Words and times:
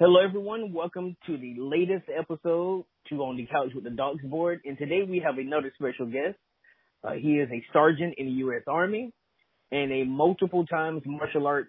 Hello, 0.00 0.18
everyone. 0.18 0.72
Welcome 0.72 1.14
to 1.26 1.36
the 1.36 1.56
latest 1.58 2.04
episode 2.08 2.86
to 3.10 3.22
On 3.22 3.36
the 3.36 3.44
Couch 3.44 3.72
with 3.74 3.84
the 3.84 3.90
Dogs 3.90 4.24
Board. 4.24 4.62
And 4.64 4.78
today 4.78 5.02
we 5.06 5.22
have 5.22 5.36
another 5.36 5.70
special 5.74 6.06
guest. 6.06 6.38
Uh, 7.04 7.16
he 7.20 7.32
is 7.32 7.50
a 7.52 7.62
sergeant 7.70 8.14
in 8.16 8.24
the 8.24 8.32
U.S. 8.44 8.62
Army 8.66 9.12
and 9.70 9.92
a 9.92 10.04
multiple 10.04 10.64
times 10.64 11.02
martial 11.04 11.46
art 11.46 11.68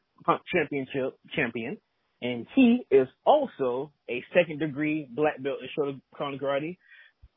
championship 0.50 1.20
champion. 1.36 1.76
And 2.22 2.48
he 2.56 2.86
is 2.90 3.10
also 3.26 3.92
a 4.10 4.24
second 4.34 4.60
degree 4.60 5.10
black 5.14 5.44
belt 5.44 5.58
in 5.62 5.68
Shotokan 6.18 6.40
Karate. 6.40 6.78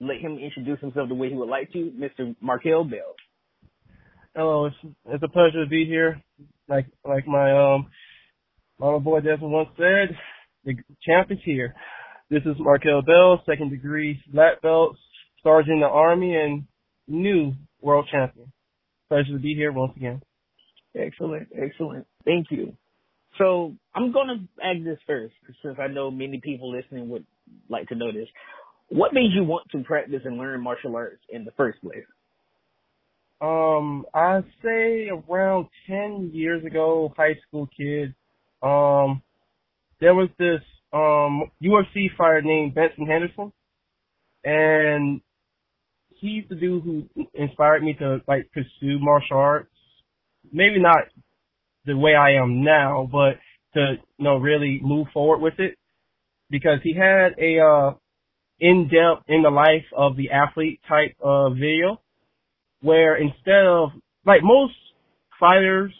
Let 0.00 0.18
him 0.18 0.38
introduce 0.38 0.78
himself 0.78 1.08
the 1.08 1.16
way 1.16 1.28
he 1.28 1.34
would 1.34 1.48
like 1.48 1.72
to, 1.72 1.90
Mr. 1.90 2.36
Marcal 2.40 2.84
Bell. 2.84 3.16
Hello, 4.36 4.66
it's, 4.66 4.76
it's 5.06 5.24
a 5.24 5.28
pleasure 5.28 5.64
to 5.64 5.68
be 5.68 5.86
here. 5.86 6.22
Like 6.68 6.86
like 7.04 7.26
my 7.26 7.50
um 7.50 7.88
my 8.78 8.96
boy 8.98 9.18
Desmond 9.22 9.52
once 9.52 9.70
said, 9.76 10.16
the 10.64 10.74
champ 11.06 11.30
is 11.30 11.38
here. 11.44 11.74
This 12.30 12.42
is 12.46 12.56
Marcal 12.58 13.02
Bell, 13.02 13.42
second 13.46 13.70
degree 13.70 14.20
black 14.32 14.62
belt, 14.62 14.96
sergeant 15.42 15.74
in 15.74 15.80
the 15.80 15.86
army, 15.86 16.34
and 16.36 16.64
new 17.06 17.52
world 17.80 18.08
champion. 18.10 18.50
Pleasure 19.08 19.32
to 19.32 19.38
be 19.38 19.54
here 19.54 19.72
once 19.72 19.92
again. 19.96 20.22
Excellent, 20.96 21.48
excellent. 21.54 22.06
Thank 22.24 22.46
you. 22.50 22.74
So 23.38 23.74
I'm 23.94 24.12
gonna 24.12 24.46
ask 24.62 24.84
this 24.84 24.98
first, 25.06 25.34
since 25.62 25.76
I 25.78 25.88
know 25.88 26.10
many 26.10 26.40
people 26.40 26.70
listening 26.70 27.08
would 27.10 27.26
like 27.68 27.88
to 27.88 27.94
know 27.94 28.12
this. 28.12 28.28
What 28.88 29.12
made 29.12 29.30
you 29.34 29.44
want 29.44 29.66
to 29.72 29.82
practice 29.82 30.22
and 30.24 30.36
learn 30.36 30.62
martial 30.62 30.96
arts 30.96 31.22
in 31.28 31.44
the 31.44 31.50
first 31.52 31.80
place? 31.82 32.04
Um, 33.40 34.06
I 34.14 34.40
say 34.62 35.08
around 35.08 35.66
ten 35.86 36.30
years 36.32 36.64
ago, 36.64 37.12
high 37.16 37.36
school 37.46 37.68
kid. 37.76 38.14
Um, 38.62 39.22
there 40.00 40.14
was 40.14 40.28
this 40.38 40.60
um 40.92 41.50
UFC 41.62 42.06
fighter 42.16 42.42
named 42.42 42.74
Benson 42.74 43.06
Henderson, 43.06 43.52
and 44.44 45.20
he's 46.10 46.44
the 46.48 46.54
dude 46.54 46.82
who 46.84 47.04
inspired 47.34 47.82
me 47.82 47.94
to 47.98 48.18
like 48.26 48.50
pursue 48.52 48.98
martial 48.98 49.38
arts. 49.38 49.70
Maybe 50.52 50.78
not 50.78 51.04
the 51.86 51.96
way 51.96 52.14
I 52.14 52.42
am 52.42 52.64
now, 52.64 53.08
but 53.10 53.38
to 53.74 53.94
you 54.18 54.24
know 54.24 54.36
really 54.36 54.80
move 54.82 55.08
forward 55.12 55.40
with 55.40 55.58
it 55.58 55.76
because 56.50 56.78
he 56.82 56.94
had 56.94 57.34
a 57.38 57.58
uh 57.60 57.94
in 58.60 58.88
depth 58.88 59.24
in 59.28 59.42
the 59.42 59.50
life 59.50 59.86
of 59.96 60.16
the 60.16 60.30
athlete 60.30 60.80
type 60.88 61.16
of 61.20 61.54
video 61.54 62.00
where 62.80 63.16
instead 63.16 63.66
of 63.66 63.90
like 64.26 64.42
most 64.42 64.74
fighters, 65.40 65.92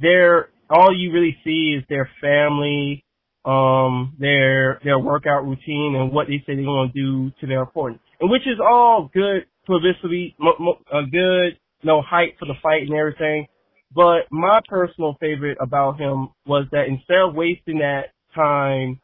they're 0.00 0.48
all 0.68 0.96
you 0.96 1.12
really 1.12 1.36
see 1.44 1.76
is 1.78 1.84
their 1.88 2.10
family, 2.20 3.04
um, 3.46 4.16
their 4.18 4.80
their 4.84 4.98
workout 4.98 5.44
routine 5.44 5.94
and 5.96 6.12
what 6.12 6.26
they 6.26 6.38
say 6.46 6.56
they're 6.56 6.64
going 6.64 6.92
to 6.92 7.00
do 7.00 7.30
to 7.40 7.46
their 7.46 7.62
opponent, 7.62 8.00
and 8.20 8.30
which 8.30 8.42
is 8.42 8.58
all 8.60 9.10
good 9.14 9.46
publicity, 9.66 10.36
a 10.40 11.02
good 11.10 11.58
you 11.80 11.86
know 11.86 12.02
hype 12.02 12.38
for 12.38 12.46
the 12.46 12.54
fight 12.62 12.82
and 12.82 12.94
everything. 12.94 13.46
But 13.94 14.26
my 14.30 14.60
personal 14.68 15.16
favorite 15.20 15.58
about 15.60 15.98
him 15.98 16.30
was 16.44 16.66
that 16.72 16.86
instead 16.88 17.20
of 17.20 17.34
wasting 17.34 17.78
that 17.78 18.12
time 18.34 19.00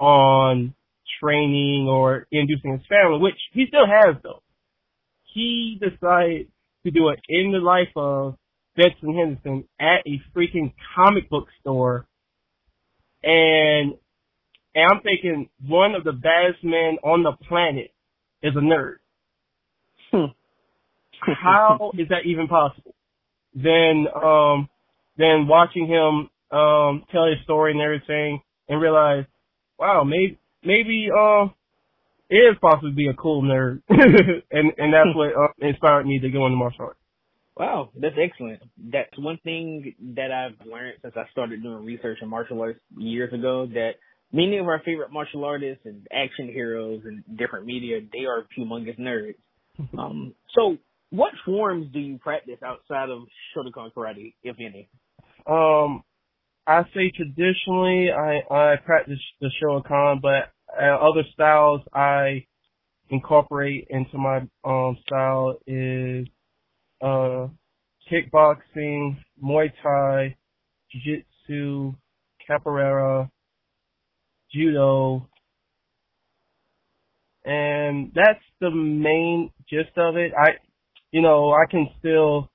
on 0.00 0.74
training 1.22 1.86
or 1.88 2.26
inducing 2.32 2.72
his 2.72 2.86
family, 2.88 3.20
which 3.20 3.38
he 3.52 3.66
still 3.68 3.86
has 3.86 4.16
though, 4.22 4.42
he 5.32 5.80
decided 5.80 6.48
to 6.84 6.90
do 6.90 7.08
it 7.08 7.20
in 7.28 7.52
the 7.52 7.58
life 7.58 7.88
of 7.96 8.36
Benson 8.76 9.14
Henderson 9.14 9.64
at 9.80 10.02
a 10.06 10.20
freaking 10.36 10.72
comic 10.96 11.30
book 11.30 11.46
store. 11.60 12.06
And, 13.24 13.94
and 14.74 14.90
I'm 14.90 15.00
thinking 15.02 15.48
one 15.66 15.94
of 15.94 16.04
the 16.04 16.12
baddest 16.12 16.62
men 16.62 16.98
on 17.02 17.22
the 17.22 17.32
planet 17.48 17.92
is 18.42 18.52
a 18.54 18.60
nerd. 18.60 18.96
Hmm. 20.10 20.32
How 21.20 21.92
is 21.98 22.08
that 22.08 22.26
even 22.26 22.48
possible? 22.48 22.94
Then, 23.54 24.06
um, 24.14 24.68
then 25.16 25.46
watching 25.46 25.86
him, 25.86 26.28
um, 26.56 27.04
tell 27.10 27.26
his 27.26 27.42
story 27.44 27.72
and 27.72 27.80
everything 27.80 28.42
and 28.68 28.80
realize, 28.80 29.24
wow, 29.78 30.04
maybe, 30.04 30.38
maybe, 30.62 31.08
uh, 31.10 31.46
it 32.30 32.36
is 32.36 32.56
possible 32.60 32.90
to 32.90 32.94
be 32.96 33.08
a 33.08 33.14
cool 33.14 33.42
nerd. 33.42 33.82
and, 33.88 34.72
and 34.76 34.92
that's 34.92 35.14
what 35.14 35.30
uh, 35.30 35.48
inspired 35.66 36.06
me 36.06 36.18
to 36.20 36.30
go 36.30 36.46
into 36.46 36.56
martial 36.56 36.86
arts. 36.86 36.98
Wow, 37.56 37.90
that's 37.96 38.16
excellent. 38.20 38.62
That's 38.92 39.16
one 39.16 39.38
thing 39.44 39.94
that 40.16 40.32
I've 40.32 40.66
learned 40.66 40.94
since 41.02 41.14
I 41.16 41.30
started 41.30 41.62
doing 41.62 41.84
research 41.84 42.18
in 42.20 42.28
martial 42.28 42.60
arts 42.60 42.80
years 42.96 43.32
ago 43.32 43.66
that 43.74 43.92
many 44.32 44.58
of 44.58 44.66
our 44.66 44.82
favorite 44.84 45.12
martial 45.12 45.44
artists 45.44 45.82
and 45.84 46.06
action 46.12 46.48
heroes 46.48 47.02
and 47.04 47.22
different 47.38 47.66
media, 47.66 48.00
they 48.12 48.24
are 48.24 48.46
humongous 48.58 48.98
nerds. 48.98 49.36
um, 49.98 50.34
so 50.54 50.76
what 51.10 51.32
forms 51.44 51.86
do 51.92 52.00
you 52.00 52.18
practice 52.18 52.58
outside 52.64 53.08
of 53.08 53.22
Shotokan 53.56 53.92
karate, 53.92 54.34
if 54.42 54.56
any? 54.58 54.88
Um, 55.46 56.02
I 56.66 56.82
say 56.94 57.12
traditionally 57.14 58.10
I, 58.10 58.40
I 58.52 58.76
practice 58.84 59.20
the 59.40 59.50
Shotokan, 59.62 60.20
but 60.20 60.52
uh, 60.76 60.96
other 60.96 61.22
styles 61.34 61.82
I 61.92 62.46
incorporate 63.10 63.86
into 63.90 64.16
my 64.18 64.38
um 64.64 64.96
style 65.06 65.58
is 65.66 66.26
uh, 67.04 67.48
kickboxing, 68.10 69.16
Muay 69.42 69.70
Thai, 69.82 70.36
Jiu-Jitsu, 70.90 71.94
Capoeira, 72.48 73.30
Judo, 74.52 75.28
and 77.44 78.12
that's 78.14 78.44
the 78.60 78.70
main 78.70 79.50
gist 79.68 79.96
of 79.96 80.16
it. 80.16 80.32
I, 80.36 80.52
you 81.10 81.20
know, 81.20 81.52
I 81.52 81.70
can 81.70 81.88
still 81.98 82.48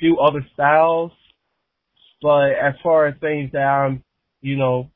do 0.00 0.18
other 0.18 0.46
styles, 0.54 1.12
but 2.22 2.50
as 2.52 2.74
far 2.82 3.06
as 3.06 3.14
things 3.20 3.50
that 3.52 3.58
I'm, 3.58 4.02
you 4.40 4.56
know, 4.56 4.90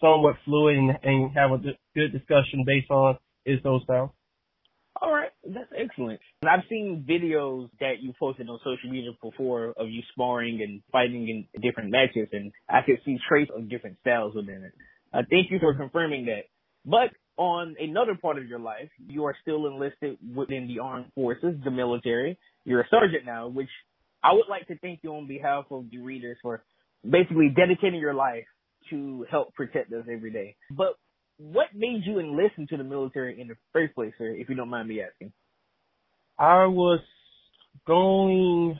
somewhat 0.00 0.36
fluid 0.44 0.76
and, 0.76 0.90
and 1.02 1.30
have 1.36 1.52
a 1.52 1.58
good 1.58 2.12
discussion 2.12 2.64
based 2.66 2.90
on 2.90 3.16
is 3.46 3.62
those 3.62 3.82
styles. 3.84 4.10
All 5.04 5.12
right, 5.12 5.28
that's 5.46 5.70
excellent. 5.78 6.18
I've 6.48 6.64
seen 6.70 7.04
videos 7.06 7.68
that 7.78 8.00
you 8.00 8.14
posted 8.18 8.48
on 8.48 8.58
social 8.64 8.88
media 8.90 9.10
before 9.22 9.74
of 9.76 9.90
you 9.90 10.00
sparring 10.12 10.62
and 10.62 10.80
fighting 10.92 11.28
in 11.28 11.60
different 11.60 11.90
matches, 11.90 12.28
and 12.32 12.50
I 12.70 12.80
could 12.86 12.96
see 13.04 13.18
traits 13.28 13.50
of 13.54 13.68
different 13.68 13.98
styles 14.00 14.34
within 14.34 14.64
it. 14.64 14.72
Uh, 15.12 15.20
thank 15.28 15.50
you 15.50 15.58
for 15.58 15.74
confirming 15.74 16.24
that. 16.24 16.44
But 16.86 17.10
on 17.36 17.76
another 17.78 18.14
part 18.14 18.38
of 18.38 18.48
your 18.48 18.60
life, 18.60 18.88
you 19.06 19.26
are 19.26 19.36
still 19.42 19.66
enlisted 19.66 20.16
within 20.34 20.68
the 20.68 20.78
armed 20.78 21.12
forces, 21.14 21.54
the 21.62 21.70
military. 21.70 22.38
You're 22.64 22.80
a 22.80 22.88
sergeant 22.88 23.26
now, 23.26 23.48
which 23.48 23.68
I 24.22 24.32
would 24.32 24.48
like 24.48 24.66
to 24.68 24.78
thank 24.78 25.00
you 25.02 25.10
on 25.16 25.28
behalf 25.28 25.66
of 25.70 25.90
the 25.90 25.98
readers 25.98 26.38
for 26.40 26.64
basically 27.06 27.52
dedicating 27.54 28.00
your 28.00 28.14
life 28.14 28.46
to 28.88 29.26
help 29.30 29.52
protect 29.52 29.92
us 29.92 30.06
every 30.10 30.30
day. 30.32 30.56
But 30.70 30.94
what 31.38 31.66
made 31.74 32.02
you 32.04 32.18
enlist 32.18 32.54
into 32.58 32.76
the 32.76 32.84
military 32.84 33.40
in 33.40 33.48
the 33.48 33.54
first 33.72 33.94
place, 33.94 34.12
sir, 34.18 34.34
if 34.36 34.48
you 34.48 34.54
don't 34.54 34.68
mind 34.68 34.88
me 34.88 35.00
asking? 35.02 35.32
I 36.38 36.66
was 36.66 37.00
going 37.86 38.78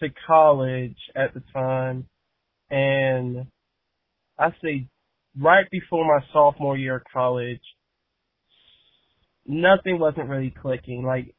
to 0.00 0.08
college 0.26 0.96
at 1.16 1.34
the 1.34 1.42
time 1.52 2.06
and 2.70 3.46
I 4.38 4.50
say 4.62 4.86
right 5.40 5.68
before 5.70 6.04
my 6.04 6.24
sophomore 6.32 6.76
year 6.76 6.96
of 6.96 7.02
college, 7.12 7.60
nothing 9.46 9.98
wasn't 9.98 10.28
really 10.28 10.54
clicking. 10.62 11.02
Like, 11.04 11.34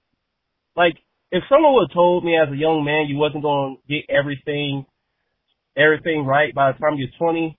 like 0.75 0.95
if 1.31 1.43
someone 1.49 1.73
would 1.75 1.89
have 1.89 1.93
told 1.93 2.25
me 2.25 2.37
as 2.37 2.51
a 2.51 2.57
young 2.57 2.83
man 2.83 3.05
you 3.07 3.17
wasn't 3.17 3.43
going 3.43 3.77
to 3.77 3.93
get 3.93 4.05
everything, 4.09 4.85
everything 5.77 6.25
right 6.25 6.53
by 6.53 6.71
the 6.71 6.79
time 6.79 6.97
you're 6.97 7.09
20, 7.17 7.57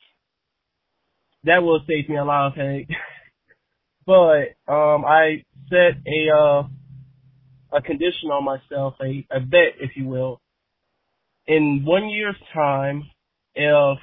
that 1.45 1.62
will 1.62 1.81
save 1.89 2.09
me 2.09 2.17
a 2.17 2.25
lot 2.25 2.49
of 2.49 2.55
headache. 2.55 2.88
but 4.06 4.73
um, 4.73 5.05
I 5.05 5.44
set 5.69 5.97
a 6.06 6.37
uh, 6.37 6.62
a 7.73 7.81
condition 7.81 8.31
on 8.31 8.44
myself, 8.44 8.94
a, 9.00 9.26
a 9.31 9.41
bet, 9.41 9.75
if 9.81 9.93
you 9.97 10.06
will. 10.06 10.41
In 11.47 11.82
one 11.85 12.09
year's 12.09 12.37
time, 12.53 13.05
if 13.55 13.99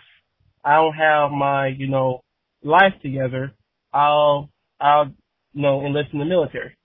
I 0.64 0.76
don't 0.76 0.94
have 0.94 1.32
my, 1.32 1.68
you 1.68 1.88
know, 1.88 2.22
life 2.64 2.94
together, 3.02 3.54
I'll, 3.94 4.50
I'll, 4.80 5.08
you 5.54 5.62
know, 5.62 5.86
enlist 5.86 6.10
in 6.14 6.20
the 6.20 6.26
military. 6.26 6.76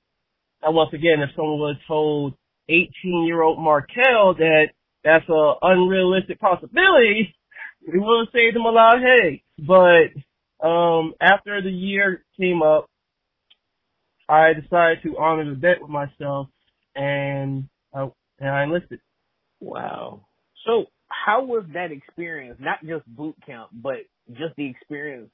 And 0.63 0.75
once 0.75 0.93
again, 0.93 1.21
if 1.21 1.31
someone 1.35 1.59
would 1.61 1.77
have 1.77 1.87
told 1.87 2.35
18 2.69 2.91
year 3.27 3.43
old 3.43 3.59
Marcal 3.59 4.35
that 4.39 4.69
that's 5.05 5.29
a 5.29 5.55
unrealistic 5.63 6.39
possibility, 6.39 7.35
it 7.83 7.95
would 7.95 8.27
have 8.27 8.33
saved 8.33 8.57
him 8.57 8.63
a 8.63 8.71
lot 8.71 8.97
of 8.97 9.03
headache. 9.03 9.43
But 9.59 10.15
um, 10.63 11.15
after 11.21 11.61
the 11.61 11.71
year 11.71 12.25
came 12.39 12.63
up, 12.63 12.89
I 14.29 14.53
decided 14.55 15.03
to 15.03 15.19
honor 15.19 15.51
the 15.51 15.61
debt 15.61 15.79
with 15.81 15.91
myself, 15.91 16.49
and 16.95 17.69
I, 17.95 18.09
and 18.39 18.49
I 18.49 18.63
enlisted. 18.65 19.01
Wow. 19.61 20.27
So, 20.65 20.87
how 21.09 21.45
was 21.45 21.65
that 21.75 21.91
experience? 21.91 22.59
Not 22.61 22.79
just 22.87 23.07
boot 23.07 23.37
camp, 23.45 23.71
but 23.73 23.97
just 24.31 24.57
the 24.57 24.71
experience 24.71 25.31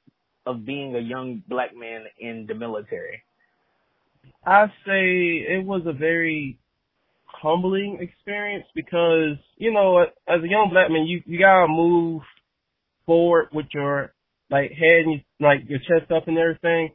of 0.47 0.65
being 0.65 0.97
a 0.97 1.01
young 1.01 1.43
black 1.47 1.77
man 1.77 2.05
in 2.19 2.47
the 2.49 2.55
military? 2.55 3.23
I 4.45 4.67
say 4.87 5.45
it 5.47 5.65
was 5.65 5.83
a 5.87 5.93
very 5.93 6.59
humbling 7.27 7.99
experience 8.01 8.65
because 8.75 9.37
you 9.57 9.73
know, 9.73 9.99
as 10.01 10.43
a 10.43 10.49
young 10.49 10.71
black 10.71 10.91
man, 10.91 11.07
you 11.07 11.23
you 11.27 11.39
gotta 11.39 11.69
move 11.69 12.23
forward 13.07 13.49
with 13.53 13.67
your 13.73 14.13
like 14.51 14.71
head 14.73 15.05
and 15.05 15.23
like 15.41 15.69
your 15.69 15.79
chest 15.81 16.11
up 16.11 16.29
and 16.29 16.39
everything. 16.39 16.91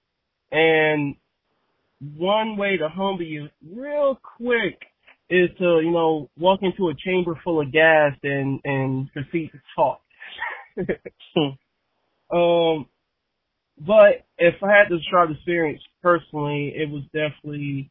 And 0.51 1.15
one 2.17 2.57
way 2.57 2.77
to 2.77 2.89
humble 2.89 3.23
you 3.23 3.49
real 3.75 4.19
quick 4.37 4.79
is 5.29 5.49
to 5.57 5.81
you 5.83 5.91
know 5.91 6.29
walk 6.37 6.59
into 6.61 6.89
a 6.89 6.93
chamber 6.95 7.39
full 7.43 7.61
of 7.61 7.71
gas 7.71 8.13
and 8.23 8.59
and 8.63 9.11
proceed 9.13 9.51
to 9.51 9.59
talk. 9.75 10.01
um, 12.33 12.87
but 13.79 14.25
if 14.37 14.55
I 14.63 14.71
had 14.71 14.89
to 14.89 14.97
describe 14.97 15.29
the 15.29 15.35
experience 15.35 15.81
personally, 16.01 16.73
it 16.75 16.89
was 16.89 17.03
definitely 17.13 17.89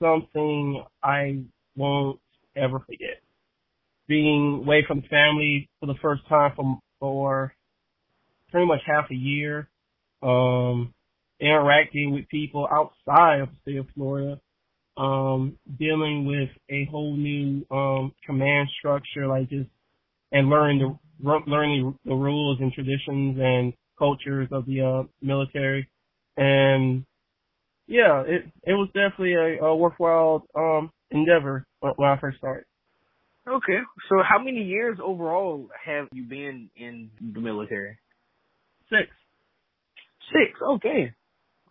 something 0.00 0.84
I 1.02 1.42
won't 1.76 2.20
ever 2.56 2.80
forget. 2.80 3.22
Being 4.06 4.62
away 4.64 4.84
from 4.86 5.02
family 5.02 5.68
for 5.80 5.86
the 5.86 5.94
first 6.02 6.26
time 6.28 6.52
for, 6.56 6.78
for 7.00 7.54
pretty 8.54 8.68
much 8.68 8.82
half 8.86 9.10
a 9.10 9.14
year, 9.16 9.68
um, 10.22 10.94
interacting 11.40 12.14
with 12.14 12.28
people 12.28 12.68
outside 12.70 13.40
of 13.40 13.48
the 13.48 13.56
state 13.62 13.78
of 13.78 13.86
Florida, 13.96 14.40
um, 14.96 15.58
dealing 15.76 16.24
with 16.24 16.50
a 16.70 16.84
whole 16.88 17.16
new 17.16 17.66
um, 17.72 18.12
command 18.24 18.68
structure, 18.78 19.26
like 19.26 19.50
just 19.50 19.68
and 20.30 20.48
learning 20.50 20.78
the 20.78 21.40
learning 21.48 21.98
the 22.04 22.14
rules 22.14 22.58
and 22.60 22.72
traditions 22.72 23.36
and 23.40 23.72
cultures 23.98 24.46
of 24.52 24.66
the 24.66 24.82
uh, 24.82 25.02
military, 25.20 25.88
and 26.36 27.04
yeah, 27.88 28.22
it 28.24 28.44
it 28.62 28.74
was 28.74 28.86
definitely 28.94 29.34
a, 29.34 29.64
a 29.64 29.74
worthwhile 29.74 30.46
um, 30.54 30.92
endeavor 31.10 31.66
when 31.80 32.08
I 32.08 32.20
first 32.20 32.38
started. 32.38 32.66
Okay, 33.48 33.80
so 34.08 34.22
how 34.22 34.38
many 34.38 34.62
years 34.62 34.98
overall 35.02 35.68
have 35.84 36.06
you 36.12 36.22
been 36.22 36.70
in 36.76 37.10
the 37.20 37.40
military? 37.40 37.98
Six. 38.90 39.08
Six. 40.32 40.60
Okay. 40.62 41.12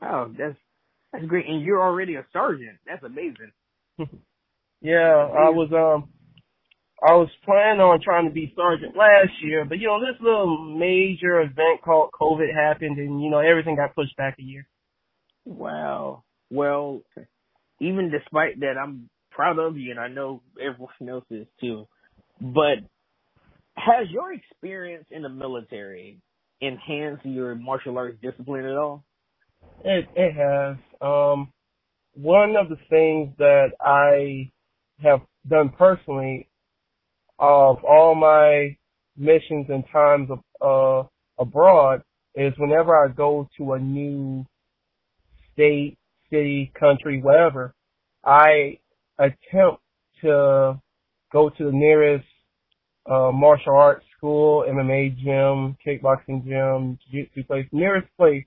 Wow, 0.02 0.32
that's 0.38 0.58
that's 1.12 1.26
great. 1.26 1.46
And 1.48 1.62
you're 1.62 1.82
already 1.82 2.16
a 2.16 2.26
sergeant. 2.34 2.78
That's 2.86 3.04
amazing. 3.04 3.52
yeah, 4.82 5.28
I 5.28 5.50
was 5.50 5.70
um 5.72 6.10
I 7.06 7.16
was 7.16 7.30
planning 7.44 7.82
on 7.82 8.00
trying 8.02 8.28
to 8.28 8.34
be 8.34 8.54
sergeant 8.56 8.96
last 8.96 9.32
year, 9.42 9.66
but 9.66 9.78
you 9.78 9.88
know, 9.88 10.00
this 10.00 10.20
little 10.22 10.58
major 10.78 11.42
event 11.42 11.82
called 11.84 12.12
COVID 12.20 12.54
happened 12.54 12.98
and 12.98 13.22
you 13.22 13.30
know, 13.30 13.40
everything 13.40 13.76
got 13.76 13.96
pushed 13.96 14.16
back 14.16 14.38
a 14.40 14.44
year. 14.44 14.68
Wow. 15.46 16.24
Well, 16.50 17.02
even 17.80 18.10
despite 18.10 18.60
that, 18.62 18.76
I'm 18.82 19.10
proud 19.32 19.60
of 19.60 19.78
you 19.78 19.92
and 19.92 20.00
I 20.00 20.08
know 20.08 20.42
everyone 20.62 21.10
else 21.10 21.26
is 21.30 21.48
too. 21.60 21.88
But 22.40 22.80
has 23.76 24.10
your 24.10 24.34
experience 24.34 25.06
in 25.12 25.24
the 25.24 25.30
military 25.30 26.20
enhanced 26.66 27.26
your 27.26 27.56
martial 27.56 27.98
arts 27.98 28.18
discipline 28.22 28.66
at 28.66 28.76
all? 28.76 29.04
It 29.84 30.08
it 30.16 30.34
has. 30.34 30.78
Um 31.02 31.52
one 32.16 32.56
of 32.56 32.70
the 32.70 32.78
things 32.90 33.34
that 33.40 33.72
I 33.82 34.52
have 35.02 35.22
done 35.48 35.70
personally 35.78 36.48
of 37.40 37.84
all 37.84 38.16
my 38.16 38.78
missions 39.18 39.66
and 39.70 39.84
times 39.92 40.30
of, 40.30 40.40
uh, 40.62 41.08
abroad 41.40 42.04
is 42.36 42.54
whenever 42.58 42.96
I 42.96 43.10
go 43.10 43.50
to 43.58 43.74
a 43.74 43.80
new 43.80 44.46
state, 45.54 45.98
city, 46.30 46.72
country, 46.80 47.22
whatever, 47.22 47.74
I 48.24 48.80
attempt 49.18 49.82
to 50.22 50.80
go 51.32 51.50
to 51.50 51.64
the 51.66 51.72
nearest 51.72 52.26
uh, 53.10 53.32
martial 53.32 53.76
arts 53.76 54.06
school, 54.24 54.64
MMA 54.70 55.18
gym, 55.18 55.78
kickboxing 55.86 56.46
gym, 56.46 56.98
jiu-jitsu 57.12 57.44
place, 57.44 57.68
nearest 57.74 58.08
place, 58.18 58.46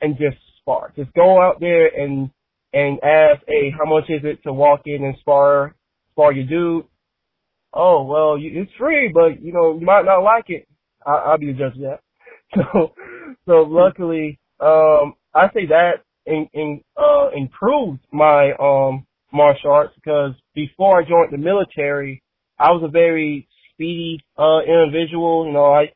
and 0.00 0.16
just 0.16 0.38
spar. 0.60 0.94
Just 0.96 1.12
go 1.12 1.42
out 1.42 1.60
there 1.60 1.88
and 1.88 2.30
and 2.72 3.00
ask, 3.02 3.42
hey, 3.46 3.70
how 3.76 3.84
much 3.84 4.04
is 4.08 4.22
it 4.24 4.42
to 4.44 4.52
walk 4.52 4.82
in 4.86 5.04
and 5.04 5.16
spar 5.20 5.74
spar 6.12 6.32
your 6.32 6.46
dude? 6.46 6.86
oh 7.72 8.04
well, 8.04 8.38
you, 8.38 8.62
it's 8.62 8.72
free, 8.78 9.10
but 9.12 9.42
you 9.42 9.52
know 9.52 9.78
you 9.78 9.84
might 9.84 10.04
not 10.04 10.22
like 10.22 10.46
it. 10.48 10.66
I, 11.04 11.12
I'll 11.12 11.38
be 11.38 11.52
the 11.52 11.58
judge 11.58 11.76
of 11.76 11.82
that. 11.82 12.00
So, 12.52 12.94
so 13.46 13.52
luckily, 13.68 14.40
um, 14.58 15.14
I 15.32 15.46
say 15.54 15.66
that 15.68 16.02
in, 16.26 16.48
in 16.52 16.80
uh, 16.96 17.28
improved 17.30 18.00
my 18.10 18.52
um 18.58 19.06
martial 19.32 19.70
arts 19.70 19.94
because 19.94 20.32
before 20.52 21.00
I 21.00 21.08
joined 21.08 21.30
the 21.30 21.38
military, 21.38 22.24
I 22.58 22.72
was 22.72 22.82
a 22.84 22.88
very 22.88 23.46
speedy 23.80 24.20
uh 24.38 24.60
individual. 24.60 25.46
You 25.46 25.52
know, 25.52 25.72
I 25.72 25.92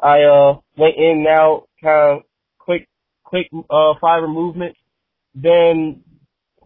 I 0.00 0.22
uh 0.22 0.60
went 0.76 0.96
in 0.96 1.24
and 1.24 1.26
out, 1.28 1.68
kind 1.82 2.18
of 2.18 2.22
quick 2.58 2.88
quick 3.24 3.48
uh 3.70 3.94
fiber 4.00 4.28
movement. 4.28 4.76
Then 5.34 6.02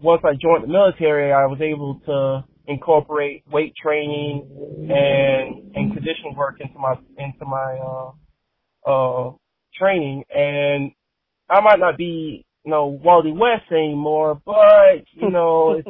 once 0.01 0.23
I 0.25 0.33
joined 0.41 0.65
the 0.65 0.69
military, 0.69 1.33
I 1.33 1.47
was 1.47 1.61
able 1.61 2.01
to 2.07 2.45
incorporate 2.67 3.45
weight 3.51 3.75
training 3.81 4.49
and 4.91 5.77
and 5.77 5.93
conditioning 5.93 6.35
work 6.35 6.57
into 6.61 6.79
my 6.79 6.95
into 7.19 7.45
my 7.45 8.13
uh 8.87 8.91
uh 8.91 9.33
training 9.79 10.25
and 10.35 10.93
I 11.51 11.61
might 11.61 11.79
not 11.79 11.99
be 11.99 12.47
you 12.65 12.71
know 12.71 12.87
Wally 12.87 13.33
West 13.33 13.71
anymore, 13.71 14.41
but 14.47 15.05
you 15.13 15.31
know 15.31 15.83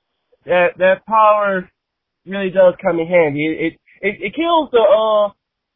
that 0.46 0.68
that 0.78 1.04
power 1.06 1.70
really 2.24 2.50
does 2.50 2.74
come 2.80 2.98
in 2.98 3.06
handy. 3.06 3.44
It 3.44 3.74
it 3.74 3.80
it, 4.02 4.34
kills 4.34 4.68
the 4.72 4.80
uh 4.80 5.32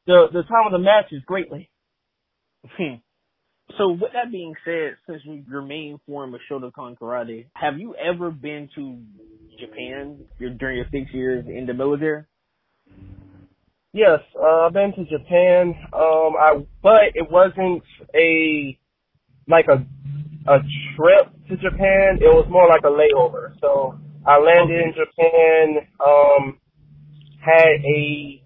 the 0.07 0.27
the 0.33 0.43
time 0.43 0.67
of 0.67 0.73
the 0.73 0.79
matches 0.79 1.23
greatly. 1.27 1.71
So 3.79 3.91
with 3.91 4.13
that 4.13 4.31
being 4.31 4.55
said, 4.65 4.97
since 5.09 5.23
your 5.49 5.63
main 5.63 5.99
form 6.07 6.35
of 6.35 6.41
Shotokan 6.51 6.97
karate, 6.99 7.47
have 7.55 7.79
you 7.79 7.95
ever 7.97 8.31
been 8.31 8.69
to 8.75 8.99
Japan 9.59 10.25
during 10.39 10.77
your 10.77 10.87
six 10.93 11.13
years 11.13 11.45
in 11.47 11.67
the 11.67 11.75
military? 11.75 12.25
Yes, 13.93 14.21
uh, 14.41 14.67
I've 14.67 14.73
been 14.73 14.93
to 14.95 15.05
Japan. 15.05 15.75
Um, 15.93 16.35
I 16.39 16.65
but 16.83 17.15
it 17.15 17.31
wasn't 17.31 17.83
a 18.15 18.79
like 19.49 19.67
a 19.69 19.85
a 20.51 20.59
trip 20.97 21.33
to 21.49 21.57
Japan. 21.57 22.19
It 22.21 22.33
was 22.33 22.47
more 22.51 22.69
like 22.69 22.83
a 22.85 22.93
layover. 22.93 23.59
So 23.61 23.99
I 24.27 24.39
landed 24.39 24.81
in 24.81 24.93
Japan. 24.93 25.89
Um, 26.07 26.61
had 27.47 27.85
a 27.85 28.43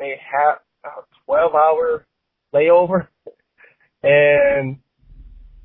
a 0.00 0.16
half 0.18 0.58
a 0.84 0.88
twelve 1.26 1.54
hour 1.54 2.06
layover 2.54 3.08
and 4.02 4.78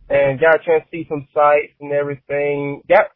and 0.10 0.40
got 0.40 0.56
a 0.56 0.66
chance 0.66 0.84
to 0.84 0.90
see 0.92 1.06
some 1.10 1.28
sights 1.34 1.74
and 1.80 1.92
everything. 1.92 2.82
Got 2.90 3.08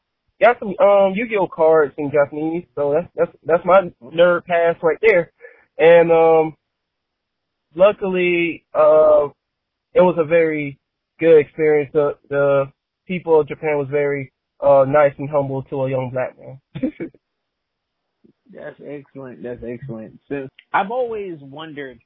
got 0.42 0.58
some 0.60 0.70
um 0.80 1.14
Yu-Gi-Oh 1.14 1.50
cards 1.54 1.94
in 1.98 2.12
Japanese, 2.12 2.66
so 2.76 2.94
that's 2.94 3.12
that's 3.16 3.32
that's 3.46 3.66
my 3.66 3.92
nerd 4.02 4.46
pass 4.46 4.76
right 4.82 4.98
there. 5.02 5.32
And 5.78 6.12
um 6.12 6.56
luckily 7.76 8.66
uh 8.74 9.28
it 9.94 10.02
was 10.02 10.16
a 10.18 10.26
very 10.26 10.80
good 11.20 11.40
experience. 11.40 11.92
The 11.94 12.18
the 12.30 12.72
people 13.08 13.42
of 13.42 13.48
Japan 13.50 13.78
was 13.78 13.88
very 13.92 14.32
uh 14.62 14.86
nice 14.88 15.14
and 15.18 15.30
humble 15.30 15.64
to 15.64 15.84
a 15.84 15.90
young 15.90 16.12
black 16.12 16.38
man. 16.40 16.62
That's 18.51 18.79
excellent. 18.86 19.44
That's 19.44 19.62
excellent. 19.65 20.20
So 20.27 20.48
I've 20.74 20.91
always 20.91 21.38
wondered 21.41 22.00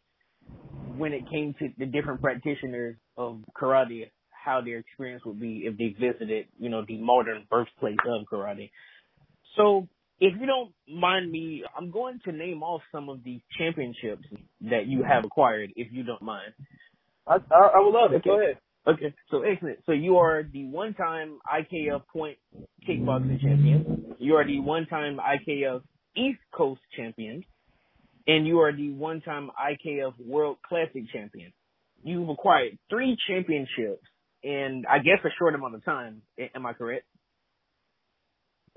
when 0.98 1.14
it 1.14 1.30
came 1.30 1.56
to 1.60 1.70
the 1.78 1.86
different 1.86 2.22
practitioners 2.22 2.96
of 3.18 3.40
karate, 3.60 4.10
how 4.30 4.62
their 4.62 4.80
experience 4.80 5.24
would 5.26 5.40
be 5.40 5.64
if 5.66 5.78
they 5.78 5.96
visited, 6.00 6.48
you 6.60 6.70
know, 6.70 6.84
the 6.88 6.98
modern 6.98 7.46
birthplace 7.50 7.98
of 8.06 8.26
karate. 8.32 8.72
So 9.56 9.88
if 10.20 10.34
you 10.40 10.46
don't 10.46 10.74
mind 10.88 11.32
me, 11.32 11.64
I'm 11.78 11.92
going 11.92 12.20
to 12.26 12.32
name 12.32 12.62
off 12.62 12.82
some 12.92 13.10
of 13.10 13.24
the 13.24 13.42
championships 13.58 14.26
that 14.62 14.86
you 14.88 15.04
have 15.04 15.26
acquired, 15.26 15.72
if 15.76 15.92
you 15.92 16.04
don't 16.04 16.22
mind. 16.22 16.54
I, 17.26 17.36
I, 17.36 17.70
I 17.76 17.80
would 17.80 17.94
love 17.94 18.12
it. 18.12 18.18
Okay. 18.18 18.30
Go 18.30 18.42
ahead. 18.42 18.58
Okay, 18.86 19.14
so 19.32 19.44
excellent. 19.44 19.80
So 19.86 19.94
you 19.94 20.18
are 20.18 20.44
the 20.44 20.66
one-time 20.66 21.40
IKF 21.48 22.02
point 22.12 22.38
kickboxing 22.88 23.40
champion. 23.40 24.16
You 24.20 24.36
are 24.36 24.46
the 24.46 24.60
one-time 24.60 25.20
IKF 25.20 25.82
East 26.16 26.40
Coast 26.54 26.82
champion 26.96 27.44
and 28.28 28.48
you 28.48 28.60
are 28.60 28.76
the 28.76 28.92
one-time 28.92 29.50
IKF 29.60 30.14
World 30.26 30.58
Classic 30.68 31.04
champion. 31.12 31.52
You've 32.04 32.30
acquired 32.30 32.78
three 32.90 33.18
championships 33.28 34.04
in, 34.42 34.84
I 34.90 35.00
guess, 35.00 35.20
a 35.24 35.30
short 35.38 35.56
amount 35.56 35.76
of 35.76 35.86
time. 35.86 36.22
Am 36.56 36.66
I 36.66 36.74
correct? 36.74 37.06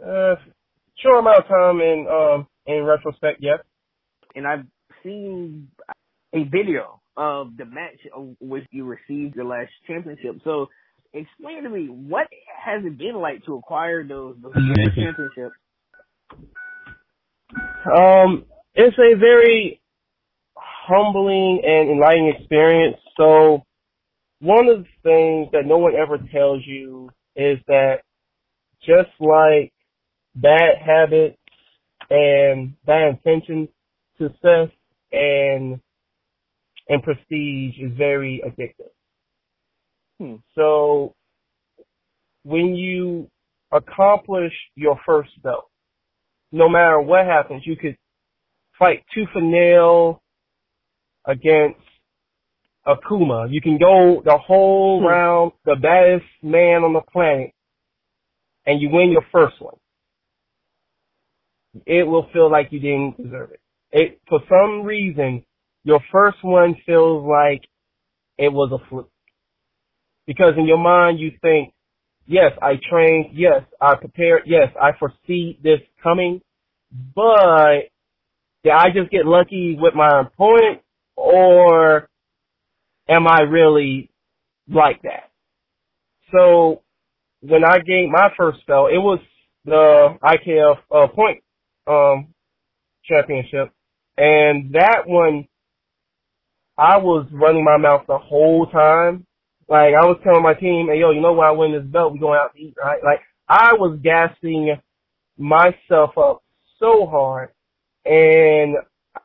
Uh, 0.00 0.36
short 0.98 1.20
amount 1.20 1.38
of 1.38 1.48
time 1.48 1.80
in 1.80 2.06
um 2.10 2.46
in 2.66 2.84
retrospect, 2.84 3.38
yes. 3.40 3.60
And 4.34 4.46
I've 4.46 4.66
seen 5.02 5.68
a 6.34 6.44
video 6.44 7.00
of 7.16 7.56
the 7.56 7.64
match 7.64 8.00
of 8.14 8.36
which 8.40 8.66
you 8.70 8.84
received 8.84 9.36
your 9.36 9.46
last 9.46 9.70
championship. 9.86 10.40
So 10.44 10.66
explain 11.14 11.62
to 11.62 11.70
me 11.70 11.86
what 11.86 12.26
has 12.64 12.84
it 12.84 12.98
been 12.98 13.16
like 13.16 13.44
to 13.46 13.54
acquire 13.54 14.06
those, 14.06 14.36
those 14.42 14.52
championships? 14.94 15.56
Um, 17.86 18.44
it's 18.74 18.96
a 18.98 19.18
very 19.18 19.80
humbling 20.56 21.62
and 21.64 21.90
enlightening 21.90 22.34
experience. 22.38 22.96
So 23.16 23.64
one 24.40 24.68
of 24.68 24.84
the 24.84 24.88
things 25.02 25.48
that 25.52 25.66
no 25.66 25.78
one 25.78 25.94
ever 25.94 26.18
tells 26.32 26.62
you 26.66 27.10
is 27.34 27.58
that 27.66 28.00
just 28.84 29.10
like 29.20 29.72
bad 30.34 30.76
habits 30.84 31.38
and 32.10 32.74
bad 32.84 33.18
intentions, 33.24 33.68
success 34.18 34.68
and 35.12 35.80
and 36.88 37.02
prestige 37.02 37.74
is 37.80 37.92
very 37.96 38.42
addictive. 38.46 38.90
Hmm. 40.20 40.36
So 40.54 41.14
when 42.44 42.76
you 42.76 43.28
accomplish 43.72 44.52
your 44.76 44.98
first 45.04 45.30
belt, 45.42 45.68
no 46.52 46.68
matter 46.68 47.00
what 47.00 47.26
happens, 47.26 47.62
you 47.66 47.76
could 47.76 47.96
fight 48.78 49.04
tooth 49.14 49.28
and 49.34 49.50
nail 49.50 50.22
against 51.26 51.80
Akuma. 52.86 53.48
You 53.50 53.60
can 53.60 53.78
go 53.78 54.22
the 54.24 54.38
whole 54.38 55.00
hmm. 55.00 55.06
round, 55.06 55.52
the 55.64 55.76
baddest 55.76 56.26
man 56.42 56.84
on 56.84 56.92
the 56.92 57.00
planet, 57.12 57.52
and 58.64 58.80
you 58.80 58.90
win 58.90 59.10
your 59.10 59.24
first 59.32 59.60
one. 59.60 59.74
It 61.84 62.06
will 62.06 62.28
feel 62.32 62.50
like 62.50 62.68
you 62.70 62.80
didn't 62.80 63.22
deserve 63.22 63.50
it. 63.50 63.60
It, 63.92 64.20
for 64.28 64.40
some 64.48 64.82
reason, 64.82 65.44
your 65.84 66.00
first 66.10 66.38
one 66.42 66.76
feels 66.86 67.24
like 67.26 67.62
it 68.38 68.52
was 68.52 68.72
a 68.72 68.88
fluke. 68.88 69.10
Because 70.26 70.54
in 70.56 70.66
your 70.66 70.78
mind 70.78 71.20
you 71.20 71.32
think, 71.40 71.72
yes, 72.26 72.52
I 72.60 72.74
trained, 72.90 73.36
yes, 73.36 73.62
I 73.80 73.94
prepared, 73.96 74.42
yes, 74.46 74.68
I 74.80 74.90
foresee 74.98 75.58
this 75.62 75.80
coming, 76.02 76.40
but 77.14 77.90
did 78.64 78.72
I 78.72 78.90
just 78.94 79.10
get 79.10 79.26
lucky 79.26 79.76
with 79.78 79.94
my 79.94 80.22
opponent 80.22 80.82
or 81.16 82.08
am 83.08 83.26
I 83.26 83.42
really 83.42 84.10
like 84.68 85.02
that? 85.02 85.30
So 86.32 86.82
when 87.40 87.64
I 87.64 87.78
gained 87.78 88.12
my 88.12 88.30
first 88.36 88.60
spell, 88.60 88.86
it 88.86 88.98
was 88.98 89.20
the 89.64 90.16
IKF 90.22 90.76
uh, 90.94 91.08
point 91.08 91.42
um, 91.86 92.34
championship, 93.04 93.72
and 94.16 94.72
that 94.74 95.02
one 95.06 95.46
I 96.78 96.98
was 96.98 97.26
running 97.32 97.64
my 97.64 97.76
mouth 97.76 98.02
the 98.06 98.18
whole 98.18 98.66
time. 98.66 99.25
Like 99.68 99.94
I 99.94 100.06
was 100.06 100.20
telling 100.22 100.42
my 100.42 100.54
team, 100.54 100.88
"Hey, 100.90 101.00
yo, 101.00 101.10
you 101.10 101.20
know 101.20 101.32
why 101.32 101.48
I 101.48 101.52
win 101.52 101.72
this 101.72 101.84
belt? 101.84 102.12
We 102.12 102.18
going 102.18 102.38
out 102.38 102.54
to 102.54 102.60
eat, 102.60 102.74
right?" 102.82 103.02
Like 103.02 103.20
I 103.48 103.74
was 103.74 103.98
gassing 104.02 104.76
myself 105.38 106.16
up 106.16 106.42
so 106.78 107.06
hard, 107.06 107.50
and 108.04 108.76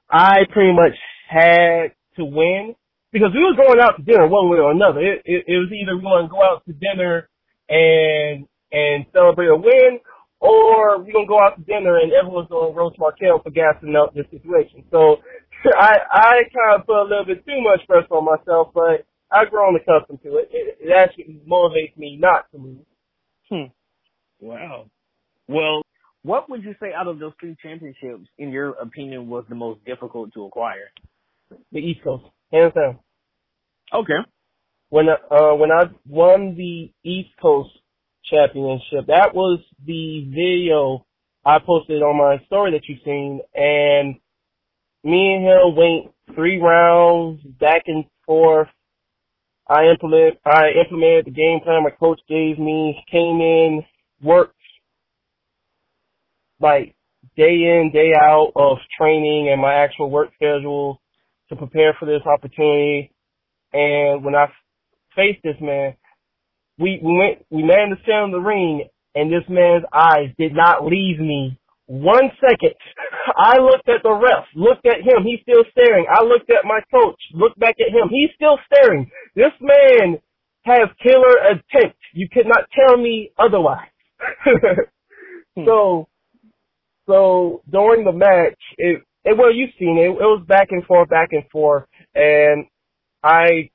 I 0.10 0.45
pretty 0.51 0.74
much 0.74 0.98
had 1.29 1.93
to 2.17 2.25
win 2.25 2.75
because 3.12 3.31
we 3.33 3.43
were 3.43 3.55
going 3.55 3.79
out 3.79 3.98
to 3.98 4.03
dinner 4.03 4.27
one 4.27 4.50
way 4.50 4.57
or 4.57 4.71
another. 4.71 5.00
It, 5.00 5.21
it, 5.25 5.45
it 5.48 5.57
was 5.57 5.69
either 5.71 5.95
we 5.95 6.01
going 6.01 6.25
to 6.25 6.31
go 6.31 6.41
out 6.41 6.65
to 6.65 6.74
dinner 6.74 7.29
and 7.69 8.48
and 8.71 9.05
celebrate 9.13 9.48
a 9.48 9.55
win, 9.55 10.00
or 10.39 11.00
we're 11.00 11.13
gonna 11.13 11.27
go 11.27 11.39
out 11.39 11.55
to 11.57 11.63
dinner 11.63 12.00
and 12.00 12.12
everyone's 12.13 12.50
gonna 12.50 12.74
roast 12.74 12.98
Marcal 12.98 13.39
for 13.43 13.51
gassing 13.51 13.95
up 13.95 14.13
the 14.13 14.24
situation. 14.31 14.83
So 14.91 15.17
I 15.77 15.98
I 16.12 16.31
kind 16.50 16.79
of 16.79 16.88
put 16.88 17.01
a 17.01 17.07
little 17.07 17.25
bit 17.25 17.45
too 17.45 17.62
much 17.62 17.86
pressure 17.88 18.15
on 18.15 18.25
myself, 18.25 18.71
but 18.74 19.05
I've 19.31 19.50
grown 19.50 19.75
accustomed 19.75 20.21
to 20.23 20.38
it. 20.38 20.50
It, 20.51 20.77
it 20.81 20.91
actually 20.91 21.41
motivates 21.50 21.97
me 21.97 22.17
not 22.19 22.45
to 22.51 22.57
lose. 22.57 22.85
Hmm. 23.50 23.71
Wow. 24.39 24.89
Well, 25.47 25.81
what 26.23 26.50
would 26.50 26.63
you 26.63 26.75
say 26.79 26.93
out 26.93 27.07
of 27.07 27.19
those 27.19 27.33
three 27.39 27.55
championships, 27.61 28.29
in 28.38 28.50
your 28.50 28.71
opinion, 28.71 29.29
was 29.29 29.45
the 29.50 29.55
most 29.55 29.83
difficult 29.85 30.33
to 30.33 30.45
acquire? 30.45 30.91
The 31.71 31.79
East 31.79 32.03
Coast, 32.03 32.25
hands 32.51 32.73
down. 32.73 33.00
Okay. 33.93 34.27
When 34.89 35.07
uh 35.09 35.55
when 35.55 35.71
I 35.71 35.85
won 36.07 36.55
the 36.55 36.91
East 37.03 37.29
Coast 37.41 37.69
championship, 38.29 39.07
that 39.07 39.33
was 39.33 39.59
the 39.85 40.25
video 40.29 41.05
I 41.45 41.57
posted 41.59 42.01
on 42.01 42.17
my 42.17 42.43
story 42.45 42.71
that 42.71 42.88
you've 42.88 43.00
seen, 43.03 43.41
and 43.55 44.15
me 45.03 45.33
and 45.33 45.45
him 45.45 45.75
went 45.75 46.35
three 46.35 46.59
rounds 46.59 47.41
back 47.59 47.83
and 47.88 48.05
forth. 48.25 48.67
I 49.72 49.86
implement 49.90 50.38
I 50.46 50.72
implemented 50.84 51.28
the 51.28 51.32
game 51.32 51.62
plan 51.63 51.84
my 51.84 51.92
coach 51.92 52.20
gave 52.28 52.60
me, 52.60 53.01
came 53.10 53.40
in, 53.40 53.84
worked 54.22 54.56
like 56.60 56.94
day 57.38 57.54
in, 57.54 57.92
day 57.94 58.12
out 58.20 58.51
of 58.56 58.78
training 59.00 59.50
and 59.50 59.62
my 59.62 59.74
actual 59.74 60.12
work 60.12 60.30
schedule 60.36 61.01
to 61.50 61.56
prepare 61.56 61.96
for 61.98 62.06
this 62.06 62.22
opportunity. 62.25 63.12
And 63.72 64.25
when 64.25 64.36
I 64.36 64.48
faced 65.16 65.42
this 65.44 65.56
man, 65.62 65.96
we, 66.78 67.00
we 67.01 67.18
went, 67.18 67.46
we 67.50 67.63
managed 67.63 68.01
to 68.01 68.04
stand 68.04 68.25
in 68.25 68.32
the 68.32 68.40
ring 68.40 68.88
and 69.16 69.32
this 69.32 69.48
man's 69.48 69.86
eyes 69.94 70.36
did 70.38 70.54
not 70.54 70.86
leave 70.86 71.20
me 71.20 71.58
one 71.86 72.32
second. 72.40 72.75
I 73.38 73.60
looked 73.60 73.88
at 73.88 74.04
the 74.04 74.12
ref, 74.12 74.48
looked 74.56 74.86
at 74.86 75.00
him, 75.00 75.24
he's 75.24 75.40
still 75.44 75.63
staring. 75.72 76.06
I 76.12 76.24
looked 76.24 76.50
at 76.50 76.66
my 76.66 76.80
coach, 76.92 77.20
looked 77.34 77.60
back 77.60 77.75
at 77.80 77.94
him, 77.94 78.10
he's 78.10 78.32
still 78.36 78.58
staring. 78.68 79.10
This 79.35 79.51
man 79.61 80.17
has 80.63 80.89
killer 81.01 81.35
intent. 81.50 81.95
You 82.13 82.27
cannot 82.29 82.65
tell 82.73 82.97
me 82.97 83.31
otherwise. 83.38 83.89
Hmm. 85.53 85.65
so, 85.65 86.07
so 87.05 87.61
during 87.69 88.05
the 88.05 88.13
match, 88.13 88.57
it, 88.77 89.01
it 89.25 89.38
well, 89.38 89.53
you've 89.53 89.71
seen 89.77 89.97
it. 89.97 90.11
It 90.11 90.11
was 90.13 90.45
back 90.47 90.69
and 90.71 90.81
forth, 90.85 91.09
back 91.09 91.33
and 91.33 91.43
forth, 91.51 91.83
and 92.15 92.67
I, 93.21 93.69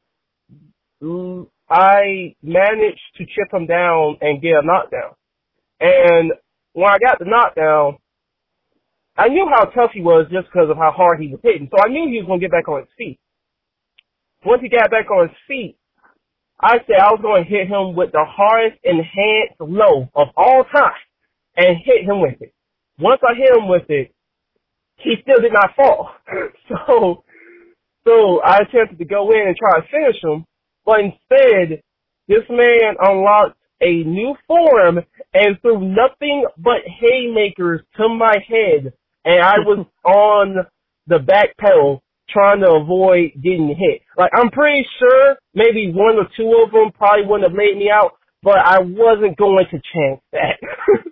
I 1.69 2.35
managed 2.43 3.01
to 3.19 3.27
chip 3.27 3.53
him 3.53 3.67
down 3.67 4.17
and 4.23 4.41
get 4.41 4.53
a 4.53 4.63
knockdown. 4.65 5.17
And 5.81 6.33
when 6.73 6.89
I 6.89 6.99
got 6.99 7.19
the 7.19 7.27
knockdown, 7.27 7.99
I 9.17 9.29
knew 9.29 9.47
how 9.49 9.67
tough 9.67 9.91
he 9.95 10.01
was 10.01 10.27
just 10.31 10.47
because 10.53 10.71
of 10.71 10.77
how 10.77 10.93
hard 10.93 11.21
he 11.21 11.29
was 11.29 11.41
hitting. 11.43 11.69
So 11.71 11.77
I 11.83 11.89
knew 11.89 12.09
he 12.09 12.19
was 12.19 12.27
going 12.27 12.41
to 12.41 12.45
get 12.45 12.53
back 12.53 12.69
on 12.69 12.81
his 12.81 12.89
feet. 12.99 13.19
Once 14.47 14.63
he 14.63 14.69
got 14.69 14.93
back 14.93 15.11
on 15.11 15.29
his 15.29 15.37
feet, 15.49 15.77
I 16.61 16.79
said 16.87 17.03
I 17.03 17.11
was 17.11 17.21
going 17.21 17.45
to 17.45 17.51
hit 17.51 17.67
him 17.67 17.97
with 17.97 18.13
the 18.13 18.25
hardest 18.25 18.79
enhanced 18.85 19.59
low 19.59 20.09
of 20.15 20.29
all 20.37 20.65
time 20.73 21.03
and 21.57 21.77
hit 21.85 22.05
him 22.05 22.21
with 22.21 22.41
it. 22.41 22.55
Once 22.99 23.21
I 23.29 23.35
hit 23.35 23.51
him 23.57 23.69
with 23.69 23.91
it, 23.91 24.15
he 24.99 25.17
still 25.21 25.41
did 25.43 25.53
not 25.53 25.75
fall. 25.75 26.11
So, 26.69 27.25
so 28.05 28.41
I 28.41 28.59
attempted 28.59 28.99
to 28.99 29.05
go 29.05 29.31
in 29.31 29.49
and 29.49 29.57
try 29.57 29.81
to 29.81 29.87
finish 29.89 30.17
him, 30.23 30.45
but 30.85 31.01
instead, 31.01 31.83
this 32.29 32.45
man 32.49 32.95
unlocked 33.01 33.59
a 33.81 34.03
new 34.05 34.35
form 34.47 35.01
and 35.35 35.61
threw 35.61 35.81
nothing 35.81 36.47
but 36.57 36.83
haymakers 36.87 37.83
to 37.97 38.09
my 38.09 38.37
head 38.49 38.93
and 39.25 39.43
I 39.43 39.59
was 39.59 39.87
on 40.05 40.67
the 41.07 41.19
back 41.19 41.57
pedal 41.59 42.03
trying 42.29 42.61
to 42.61 42.73
avoid 42.73 43.33
getting 43.43 43.69
hit. 43.69 44.03
Like 44.17 44.31
I'm 44.35 44.51
pretty 44.51 44.87
sure 44.99 45.37
maybe 45.55 45.93
one 45.93 46.17
or 46.17 46.29
two 46.37 46.63
of 46.65 46.73
them 46.73 46.93
probably 46.93 47.27
wouldn't 47.27 47.51
have 47.51 47.59
laid 47.59 47.77
me 47.77 47.91
out, 47.91 48.13
but 48.43 48.59
I 48.59 48.81
wasn't 48.81 49.37
going 49.37 49.67
to 49.71 49.81
chance 49.95 50.21
that. 50.33 50.59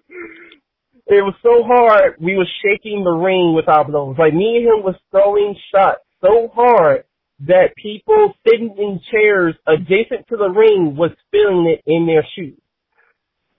it 1.06 1.22
was 1.22 1.34
so 1.42 1.62
hard. 1.64 2.16
We 2.20 2.36
were 2.36 2.48
shaking 2.62 3.04
the 3.04 3.10
ring 3.10 3.54
with 3.54 3.68
our 3.68 3.84
blows. 3.84 4.16
Like 4.18 4.34
me 4.34 4.56
and 4.56 4.66
him 4.66 4.84
was 4.84 4.96
throwing 5.10 5.56
shots 5.72 6.00
so 6.20 6.50
hard 6.54 7.04
that 7.40 7.74
people 7.76 8.32
sitting 8.46 8.74
in 8.78 9.00
chairs 9.10 9.54
adjacent 9.66 10.26
to 10.28 10.36
the 10.36 10.48
ring 10.48 10.96
was 10.96 11.10
feeling 11.30 11.66
it 11.68 11.82
in 11.86 12.06
their 12.06 12.26
shoes. 12.34 12.58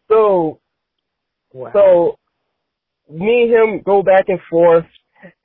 So, 0.09 0.59
wow. 1.53 1.71
so 1.73 2.19
me 3.13 3.43
and 3.43 3.51
him 3.51 3.81
go 3.83 4.01
back 4.01 4.25
and 4.29 4.39
forth, 4.49 4.85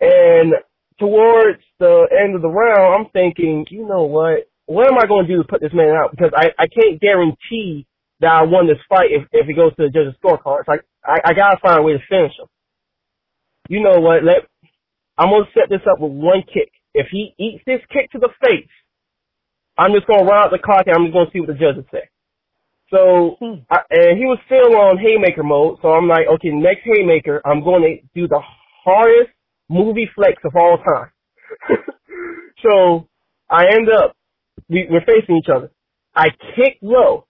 and 0.00 0.54
towards 1.00 1.62
the 1.80 2.06
end 2.12 2.36
of 2.36 2.42
the 2.42 2.48
round, 2.48 2.94
I'm 3.06 3.10
thinking, 3.12 3.66
you 3.70 3.88
know 3.88 4.04
what? 4.04 4.46
What 4.66 4.86
am 4.86 4.98
I 4.98 5.06
going 5.06 5.26
to 5.26 5.32
do 5.32 5.42
to 5.42 5.48
put 5.48 5.60
this 5.60 5.74
man 5.74 5.96
out? 5.96 6.12
Because 6.12 6.30
I, 6.36 6.50
I 6.56 6.66
can't 6.68 7.00
guarantee 7.00 7.86
that 8.20 8.30
I 8.30 8.42
won 8.44 8.68
this 8.68 8.78
fight 8.88 9.10
if, 9.10 9.26
if 9.32 9.48
it 9.48 9.54
goes 9.54 9.74
to 9.76 9.88
the 9.88 9.90
judges' 9.90 10.14
scorecards. 10.22 10.68
Like, 10.68 10.84
I, 11.04 11.18
I 11.24 11.32
gotta 11.32 11.56
find 11.60 11.80
a 11.80 11.82
way 11.82 11.94
to 11.94 12.04
finish 12.08 12.32
him. 12.38 12.46
You 13.68 13.82
know 13.82 13.98
what? 13.98 14.22
Let, 14.22 14.46
I'm 15.18 15.30
gonna 15.30 15.50
set 15.54 15.70
this 15.70 15.80
up 15.90 15.98
with 15.98 16.12
one 16.12 16.42
kick. 16.42 16.70
If 16.94 17.06
he 17.10 17.34
eats 17.38 17.64
this 17.66 17.80
kick 17.90 18.10
to 18.12 18.18
the 18.18 18.28
face, 18.44 18.68
I'm 19.78 19.92
just 19.92 20.06
gonna 20.06 20.24
run 20.24 20.44
out 20.44 20.50
the 20.52 20.58
clock 20.58 20.84
and 20.86 20.94
I'm 20.94 21.06
just 21.06 21.14
gonna 21.14 21.30
see 21.32 21.40
what 21.40 21.48
the 21.48 21.54
judges 21.54 21.84
say. 21.90 22.08
So, 22.90 23.36
hmm. 23.38 23.62
I, 23.70 23.80
and 23.90 24.18
he 24.18 24.26
was 24.26 24.38
still 24.46 24.76
on 24.76 24.98
haymaker 24.98 25.44
mode. 25.44 25.78
So 25.80 25.92
I'm 25.92 26.08
like, 26.08 26.26
okay, 26.34 26.50
next 26.50 26.82
haymaker, 26.84 27.40
I'm 27.44 27.62
going 27.62 27.82
to 27.82 28.20
do 28.20 28.26
the 28.26 28.42
hardest 28.84 29.30
movie 29.70 30.10
flex 30.14 30.34
of 30.44 30.52
all 30.56 30.78
time. 30.78 31.10
so 32.62 33.08
I 33.48 33.66
end 33.74 33.88
up, 33.88 34.16
we, 34.68 34.86
we're 34.90 35.04
facing 35.06 35.36
each 35.36 35.48
other. 35.54 35.70
I 36.14 36.28
kicked 36.56 36.82
low, 36.82 37.26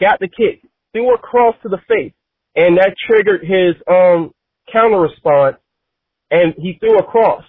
got 0.00 0.20
the 0.20 0.28
kick, 0.28 0.62
threw 0.92 1.14
a 1.14 1.18
cross 1.18 1.56
to 1.62 1.68
the 1.68 1.80
face, 1.88 2.12
and 2.54 2.78
that 2.78 2.94
triggered 3.06 3.42
his 3.42 3.74
um 3.90 4.32
counter 4.72 5.00
response, 5.00 5.56
and 6.30 6.54
he 6.56 6.78
threw 6.78 6.98
a 6.98 7.02
cross. 7.02 7.44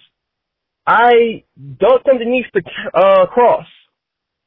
I 0.86 1.44
ducked 1.78 2.08
underneath 2.10 2.46
the 2.52 2.62
uh, 2.92 3.26
cross, 3.26 3.66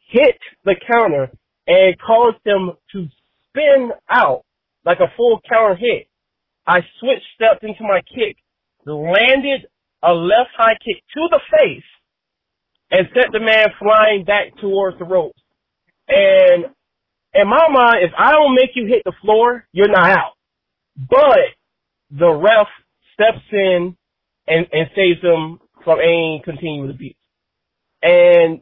hit 0.10 0.38
the 0.66 0.76
counter, 0.92 1.32
and 1.68 1.96
caused 2.00 2.38
him 2.46 2.72
to 2.92 3.08
spin 3.50 3.92
out 4.10 4.44
like 4.86 5.00
a 5.00 5.14
full 5.16 5.40
counter 5.50 5.76
hit. 5.76 6.08
I 6.68 6.80
switch 7.00 7.24
stepped 7.36 7.64
into 7.64 7.84
my 7.84 8.02
kick, 8.02 8.38
landed 8.86 9.68
a 10.04 10.14
left 10.14 10.52
high 10.58 10.78
kick 10.84 11.04
to 11.14 11.28
the 11.30 11.40
face, 11.58 11.84
and 12.92 13.08
sent 13.14 13.32
the 13.32 13.40
man 13.40 13.68
flying 13.80 14.24
back 14.26 14.56
towards 14.62 14.98
the 15.00 15.06
ropes. 15.06 15.42
And 16.08 16.66
in 17.34 17.48
my 17.48 17.68
mind, 17.70 18.04
if 18.04 18.12
I 18.18 18.32
don't 18.32 18.56
make 18.56 18.72
you 18.76 18.86
hit 18.86 19.02
the 19.06 19.14
floor, 19.22 19.66
you're 19.72 19.90
not 19.90 20.12
out. 20.12 20.34
But 20.98 21.56
the 22.12 22.32
ref 22.32 22.68
steps 23.14 23.44
in 23.52 23.98
and, 24.48 24.68
and 24.72 24.90
saves 24.96 25.22
him 25.22 25.60
from 25.84 26.00
any 26.00 26.42
continued 26.46 26.92
abuse. 26.92 27.16
And 28.02 28.62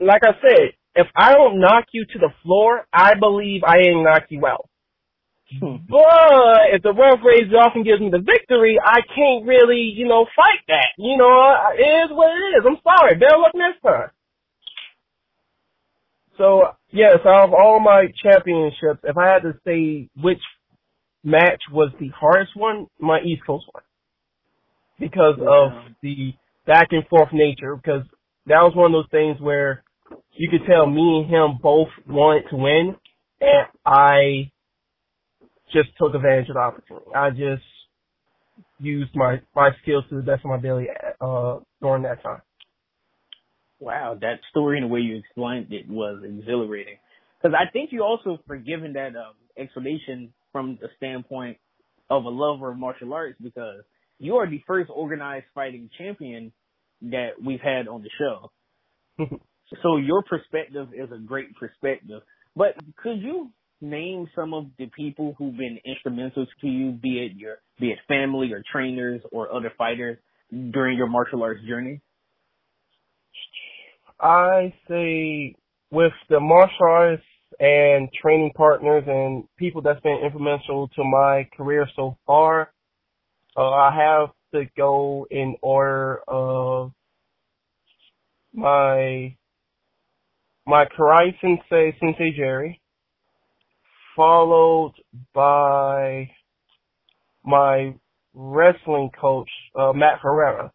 like 0.00 0.22
I 0.24 0.32
said, 0.40 0.72
if 0.94 1.06
I 1.16 1.34
don't 1.34 1.60
knock 1.60 1.84
you 1.92 2.04
to 2.04 2.18
the 2.18 2.30
floor, 2.42 2.86
I 2.92 3.14
believe 3.14 3.62
I 3.64 3.78
ain't 3.78 4.02
knocked 4.02 4.32
you 4.32 4.46
out. 4.46 4.67
Hmm. 5.48 5.80
but 5.88 6.76
if 6.76 6.82
the 6.82 6.92
ref 6.92 7.24
raises 7.24 7.54
off 7.54 7.72
and 7.74 7.84
gives 7.84 8.00
me 8.00 8.10
the 8.10 8.20
victory, 8.20 8.78
I 8.84 9.00
can't 9.00 9.46
really, 9.46 9.92
you 9.96 10.06
know, 10.06 10.26
fight 10.36 10.60
that. 10.68 10.92
You 10.98 11.16
know, 11.16 11.56
it 11.72 12.04
is 12.04 12.10
what 12.12 12.28
it 12.28 12.60
is. 12.60 12.64
I'm 12.66 12.76
sorry. 12.84 13.14
Better 13.16 13.38
luck 13.38 13.52
next 13.54 13.80
time. 13.80 14.10
So 16.36 16.62
yes, 16.90 17.18
out 17.24 17.48
of 17.48 17.54
all 17.54 17.80
my 17.80 18.06
championships, 18.22 19.00
if 19.04 19.16
I 19.16 19.26
had 19.26 19.42
to 19.42 19.54
say 19.66 20.08
which 20.20 20.40
match 21.24 21.62
was 21.72 21.90
the 21.98 22.08
hardest 22.08 22.52
one, 22.54 22.86
my 23.00 23.20
East 23.20 23.42
Coast 23.46 23.64
one, 23.72 23.82
because 25.00 25.36
yeah. 25.38 25.48
of 25.48 25.72
the 26.02 26.32
back 26.66 26.88
and 26.90 27.06
forth 27.08 27.30
nature. 27.32 27.74
Because 27.74 28.02
that 28.46 28.60
was 28.62 28.74
one 28.76 28.94
of 28.94 28.98
those 28.98 29.10
things 29.10 29.40
where 29.40 29.82
you 30.32 30.48
could 30.50 30.66
tell 30.68 30.86
me 30.86 31.20
and 31.22 31.30
him 31.30 31.58
both 31.60 31.88
wanted 32.06 32.48
to 32.50 32.56
win, 32.56 32.96
and 33.40 33.66
I 33.84 34.50
just 35.72 35.88
took 35.98 36.14
advantage 36.14 36.48
of 36.48 36.54
the 36.54 36.60
opportunity. 36.60 37.06
I 37.14 37.30
just 37.30 37.62
used 38.78 39.14
my 39.14 39.40
my 39.54 39.70
skills 39.82 40.04
to 40.10 40.16
the 40.16 40.22
best 40.22 40.44
of 40.44 40.50
my 40.50 40.56
ability 40.56 40.88
uh, 41.20 41.58
during 41.80 42.02
that 42.02 42.22
time. 42.22 42.42
Wow, 43.80 44.18
that 44.20 44.40
story 44.50 44.78
and 44.78 44.90
the 44.90 44.92
way 44.92 45.00
you 45.00 45.16
explained 45.18 45.72
it 45.72 45.88
was 45.88 46.22
exhilarating. 46.24 46.96
Because 47.40 47.56
I 47.56 47.70
think 47.70 47.90
you 47.92 48.02
also 48.02 48.38
for 48.46 48.56
forgiven 48.56 48.94
that 48.94 49.14
um, 49.14 49.34
explanation 49.56 50.32
from 50.50 50.78
the 50.80 50.88
standpoint 50.96 51.58
of 52.10 52.24
a 52.24 52.28
lover 52.28 52.72
of 52.72 52.78
martial 52.78 53.12
arts 53.12 53.36
because 53.40 53.82
you 54.18 54.36
are 54.36 54.50
the 54.50 54.62
first 54.66 54.90
organized 54.92 55.46
fighting 55.54 55.88
champion 55.96 56.52
that 57.02 57.30
we've 57.44 57.60
had 57.60 57.86
on 57.86 58.02
the 58.02 58.10
show. 58.18 58.50
so 59.82 59.96
your 59.96 60.22
perspective 60.22 60.88
is 60.94 61.10
a 61.12 61.18
great 61.18 61.54
perspective. 61.54 62.22
But 62.56 62.74
could 63.00 63.20
you 63.20 63.50
name 63.80 64.28
some 64.34 64.54
of 64.54 64.66
the 64.78 64.86
people 64.96 65.34
who've 65.38 65.56
been 65.56 65.78
instrumental 65.84 66.46
to 66.60 66.66
you, 66.66 66.92
be 66.92 67.20
it 67.20 67.36
your 67.36 67.56
be 67.78 67.90
it 67.90 67.98
family 68.08 68.52
or 68.52 68.62
trainers 68.70 69.20
or 69.30 69.52
other 69.52 69.72
fighters 69.76 70.18
during 70.70 70.96
your 70.96 71.08
martial 71.08 71.42
arts 71.42 71.60
journey? 71.66 72.00
I 74.20 74.74
say 74.88 75.54
with 75.90 76.12
the 76.28 76.40
martial 76.40 76.86
arts 76.86 77.22
and 77.60 78.08
training 78.20 78.52
partners 78.56 79.04
and 79.06 79.44
people 79.58 79.82
that's 79.82 80.00
been 80.00 80.20
influential 80.24 80.88
to 80.88 81.04
my 81.04 81.48
career 81.56 81.88
so 81.96 82.16
far, 82.26 82.72
uh, 83.56 83.70
I 83.70 83.94
have 83.94 84.28
to 84.54 84.70
go 84.76 85.26
in 85.30 85.56
order 85.62 86.20
of 86.26 86.92
my 88.52 89.36
my 90.66 90.84
karate 90.84 91.34
sensei, 91.40 91.96
Sensei 91.98 92.32
Jerry, 92.36 92.80
followed 94.18 94.94
by 95.32 96.28
my 97.44 97.94
wrestling 98.34 99.10
coach, 99.18 99.48
uh, 99.78 99.92
Matt 99.92 100.20
Ferreira. 100.20 100.72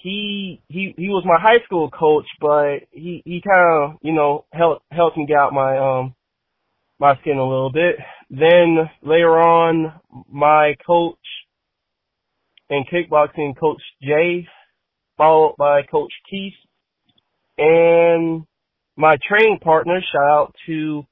He 0.00 0.62
he 0.68 0.94
he 0.96 1.08
was 1.08 1.24
my 1.26 1.38
high 1.38 1.62
school 1.66 1.90
coach, 1.90 2.26
but 2.40 2.86
he 2.92 3.20
he 3.26 3.42
kind 3.42 3.82
of 3.82 3.98
you 4.00 4.12
know 4.12 4.46
helped 4.52 4.84
helped 4.92 5.16
me 5.18 5.26
get 5.26 5.36
out 5.36 5.52
my 5.52 5.76
um 5.76 6.14
my 7.00 7.16
skin 7.20 7.36
a 7.36 7.42
little 7.46 7.72
bit. 7.72 7.96
Then 8.30 8.88
later 9.02 9.36
on, 9.38 10.00
my 10.30 10.76
coach 10.86 11.18
in 12.70 12.84
kickboxing, 12.84 13.58
Coach 13.58 13.82
Jay, 14.00 14.46
followed 15.18 15.56
by 15.58 15.82
Coach 15.82 16.12
Keith, 16.30 16.54
and 17.58 18.44
my 18.96 19.16
training 19.28 19.58
partner. 19.60 20.00
Shout 20.12 20.22
out 20.22 20.54
to 20.66 21.04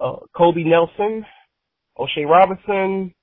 uh, 0.00 0.16
Kobe 0.36 0.64
Nelson, 0.64 1.24
O'Shea 1.98 2.24
Robinson, 2.24 3.14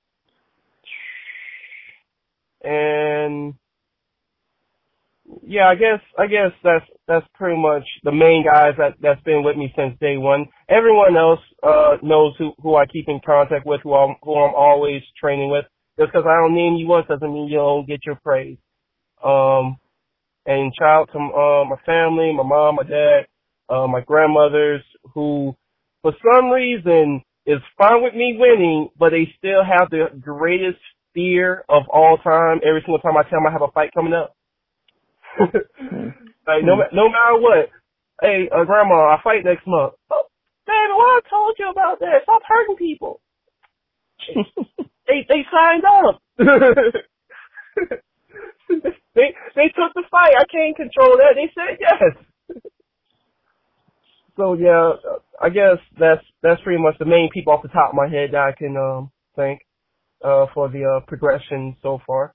and 2.62 3.54
yeah, 5.42 5.68
I 5.68 5.74
guess 5.76 6.00
I 6.18 6.26
guess 6.26 6.52
that's 6.64 6.84
that's 7.08 7.26
pretty 7.34 7.60
much 7.60 7.84
the 8.04 8.12
main 8.12 8.44
guys 8.44 8.74
that 8.78 8.94
that's 9.00 9.22
been 9.22 9.44
with 9.44 9.56
me 9.56 9.72
since 9.76 9.98
day 10.00 10.16
one. 10.18 10.46
Everyone 10.68 11.16
else 11.16 11.40
uh 11.62 11.96
knows 12.02 12.34
who 12.38 12.52
who 12.62 12.76
I 12.76 12.86
keep 12.86 13.08
in 13.08 13.20
contact 13.24 13.66
with, 13.66 13.80
who 13.82 13.94
I'm 13.94 14.16
who 14.22 14.34
I'm 14.36 14.54
always 14.54 15.02
training 15.20 15.50
with. 15.50 15.64
Just 15.98 16.12
because 16.12 16.26
I 16.28 16.36
don't 16.40 16.54
name 16.54 16.74
you 16.76 16.88
once 16.88 17.06
doesn't 17.08 17.32
mean 17.32 17.48
you 17.48 17.58
don't 17.58 17.86
get 17.88 18.06
your 18.06 18.16
praise. 18.16 18.58
Um, 19.24 19.76
and 20.46 20.72
shout 20.78 21.08
out 21.08 21.10
to 21.12 21.18
uh, 21.18 21.64
my 21.68 21.76
family, 21.86 22.32
my 22.34 22.42
mom, 22.44 22.76
my 22.76 22.84
dad, 22.84 23.26
uh, 23.68 23.86
my 23.86 24.00
grandmothers, 24.02 24.82
who 25.14 25.56
for 26.02 26.12
some 26.22 26.50
reason 26.50 27.22
is 27.46 27.60
fine 27.78 28.02
with 28.02 28.14
me 28.14 28.36
winning, 28.38 28.88
but 28.98 29.10
they 29.10 29.32
still 29.38 29.62
have 29.64 29.90
the 29.90 30.06
greatest 30.20 30.78
fear 31.14 31.64
of 31.68 31.84
all 31.92 32.18
time. 32.18 32.60
Every 32.66 32.82
single 32.84 32.98
time 32.98 33.16
I 33.16 33.22
tell 33.22 33.38
them 33.38 33.46
I 33.46 33.52
have 33.52 33.62
a 33.62 33.70
fight 33.72 33.94
coming 33.94 34.12
up, 34.12 34.36
like 35.40 36.62
no 36.64 36.76
no 36.92 37.08
matter 37.08 37.38
what, 37.38 37.70
hey 38.20 38.48
uh, 38.54 38.64
grandma, 38.64 39.14
I 39.14 39.18
fight 39.22 39.44
next 39.44 39.66
month. 39.66 39.94
Oh, 40.10 40.24
baby, 40.66 40.92
what 40.92 41.22
I 41.24 41.28
told 41.30 41.56
you 41.58 41.70
about 41.70 42.00
that? 42.00 42.22
Stop 42.24 42.42
hurting 42.46 42.76
people. 42.76 43.20
they 45.06 45.26
they 45.28 45.46
signed 45.50 45.84
up. 45.84 46.22
they 49.14 49.34
they 49.54 49.68
took 49.74 49.94
the 49.94 50.02
fight. 50.10 50.34
I 50.38 50.44
can't 50.50 50.76
control 50.76 51.16
that. 51.18 51.34
They 51.34 51.50
said 51.54 51.78
yes 51.80 52.24
so 54.36 54.54
yeah, 54.54 54.92
I 55.40 55.48
guess 55.48 55.78
that's 55.98 56.22
that's 56.42 56.60
pretty 56.62 56.82
much 56.82 56.96
the 56.98 57.04
main 57.04 57.30
people 57.32 57.52
off 57.52 57.62
the 57.62 57.68
top 57.68 57.90
of 57.90 57.94
my 57.94 58.08
head 58.08 58.30
that 58.32 58.42
I 58.42 58.52
can 58.52 58.76
um 58.76 59.10
thank 59.36 59.60
uh 60.24 60.46
for 60.54 60.68
the 60.68 60.84
uh 60.84 61.06
progression 61.06 61.76
so 61.82 62.00
far. 62.06 62.34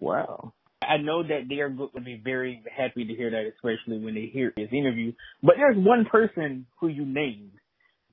Wow. 0.00 0.52
I 0.80 0.96
know 0.96 1.22
that 1.22 1.48
they 1.48 1.56
are 1.56 1.68
going 1.68 1.90
to 1.94 2.00
be 2.00 2.20
very 2.22 2.62
happy 2.74 3.04
to 3.04 3.14
hear 3.14 3.30
that, 3.30 3.50
especially 3.54 4.02
when 4.02 4.14
they 4.14 4.30
hear 4.32 4.52
this 4.56 4.68
interview. 4.72 5.12
But 5.42 5.56
there's 5.56 5.76
one 5.76 6.06
person 6.10 6.66
who 6.80 6.88
you 6.88 7.04
named, 7.04 7.50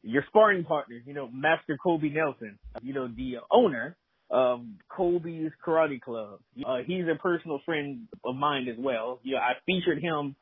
your 0.02 0.24
sparring 0.28 0.66
partner, 0.66 1.00
you 1.06 1.14
know, 1.14 1.30
Master 1.32 1.78
Kobe 1.82 2.10
Nelson, 2.10 2.58
you 2.82 2.94
know, 2.94 3.08
the 3.08 3.36
owner 3.52 3.96
of 4.30 4.62
Kobe's 4.90 5.52
Karate 5.66 6.02
Club. 6.02 6.40
Uh, 6.66 6.78
he's 6.86 7.06
a 7.06 7.18
personal 7.22 7.62
friend 7.66 8.08
of 8.26 8.36
mine 8.36 8.68
as 8.68 8.78
well. 8.80 9.20
You 9.24 9.36
know, 9.36 9.40
I 9.42 9.54
featured 9.66 10.02
him 10.02 10.36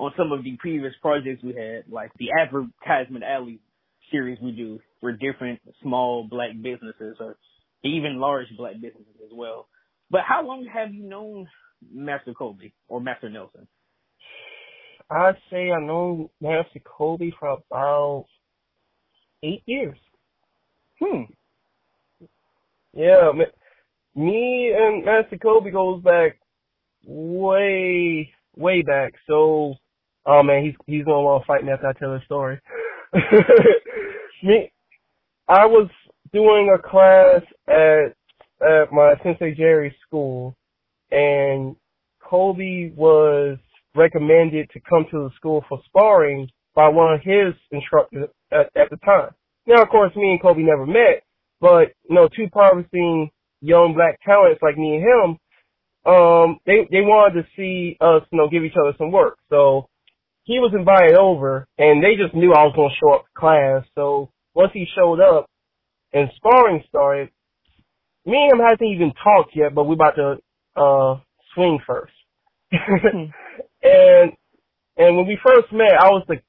on 0.00 0.12
some 0.16 0.32
of 0.32 0.42
the 0.42 0.56
previous 0.56 0.94
projects 1.02 1.42
we 1.44 1.54
had, 1.54 1.84
like 1.90 2.10
the 2.18 2.28
advertisement 2.40 3.22
alley 3.22 3.60
series 4.10 4.38
we 4.40 4.50
do 4.50 4.80
for 4.98 5.12
different 5.12 5.60
small 5.82 6.26
black 6.28 6.52
businesses 6.54 7.16
or 7.20 7.36
even 7.84 8.18
large 8.18 8.46
black 8.56 8.74
businesses 8.74 9.14
as 9.22 9.30
well. 9.30 9.68
But 10.10 10.22
how 10.26 10.42
long 10.44 10.66
have 10.72 10.94
you 10.94 11.04
known 11.04 11.48
Master 11.92 12.32
Kobe 12.32 12.72
or 12.88 13.00
Master 13.02 13.28
Nelson? 13.28 13.68
I'd 15.10 15.36
say 15.50 15.70
I 15.70 15.80
know 15.80 16.30
Master 16.40 16.80
Kobe 16.82 17.30
for 17.38 17.58
about 17.70 18.24
eight 19.42 19.62
years. 19.66 19.98
Hmm. 20.98 21.24
Yeah, 22.94 23.32
me 24.14 24.74
and 24.76 25.04
Master 25.04 25.36
Kobe 25.36 25.70
goes 25.70 26.02
back 26.02 26.38
way, 27.04 28.32
way 28.56 28.82
back. 28.82 29.12
So 29.26 29.74
Oh 30.26 30.42
man, 30.42 30.64
he's 30.64 30.74
he's 30.86 31.04
gonna 31.04 31.22
want 31.22 31.42
to 31.42 31.46
fight 31.46 31.64
me 31.64 31.72
after 31.72 31.86
I 31.88 31.92
tell 31.94 32.12
his 32.14 32.22
story. 32.24 32.60
me, 34.42 34.72
I 35.48 35.66
was 35.66 35.88
doing 36.32 36.74
a 36.74 36.80
class 36.80 37.42
at 37.68 38.14
at 38.60 38.92
my 38.92 39.14
Sensei 39.22 39.54
Jerry's 39.54 39.94
school, 40.06 40.54
and 41.10 41.76
Kobe 42.22 42.92
was 42.94 43.58
recommended 43.94 44.70
to 44.70 44.80
come 44.88 45.06
to 45.10 45.24
the 45.24 45.30
school 45.36 45.64
for 45.68 45.80
sparring 45.86 46.48
by 46.74 46.88
one 46.88 47.14
of 47.14 47.20
his 47.22 47.54
instructors 47.72 48.28
at, 48.52 48.70
at 48.76 48.90
the 48.90 48.96
time. 49.04 49.30
Now, 49.66 49.82
of 49.82 49.88
course, 49.88 50.14
me 50.14 50.30
and 50.30 50.42
Kobe 50.42 50.62
never 50.62 50.86
met, 50.86 51.22
but 51.60 51.92
you 52.08 52.14
know, 52.14 52.28
two 52.28 52.48
promising 52.52 53.30
young 53.60 53.94
black 53.94 54.20
talents 54.24 54.60
like 54.62 54.76
me 54.76 54.96
and 54.96 55.04
him, 55.04 55.38
um, 56.12 56.58
they 56.66 56.88
they 56.90 57.00
wanted 57.00 57.42
to 57.42 57.48
see 57.56 57.96
us, 58.00 58.22
you 58.30 58.38
know, 58.38 58.48
give 58.48 58.64
each 58.64 58.76
other 58.80 58.94
some 58.96 59.12
work. 59.12 59.38
So 59.50 59.88
he 60.44 60.58
was 60.58 60.72
invited 60.74 61.16
over, 61.16 61.66
and 61.78 62.02
they 62.02 62.16
just 62.16 62.34
knew 62.34 62.52
I 62.52 62.64
was 62.64 62.74
going 62.74 62.90
to 62.90 62.96
show 62.96 63.14
up 63.14 63.24
to 63.24 63.40
class. 63.40 63.84
So 63.94 64.30
once 64.54 64.72
he 64.72 64.86
showed 64.96 65.20
up 65.20 65.46
and 66.12 66.30
sparring 66.36 66.82
started, 66.88 67.30
me 68.26 68.48
and 68.50 68.52
him 68.52 68.66
hasn't 68.66 68.82
even 68.82 69.12
talked 69.22 69.54
yet, 69.54 69.74
but 69.74 69.84
we're 69.84 69.94
about 69.94 70.16
to 70.16 70.36
uh 70.76 71.20
swing 71.54 71.78
first. 71.86 72.12
and 72.72 73.32
and 73.82 75.16
when 75.16 75.26
we 75.26 75.38
first 75.44 75.72
met, 75.72 75.94
I 75.98 76.08
was 76.08 76.24
the 76.28 76.40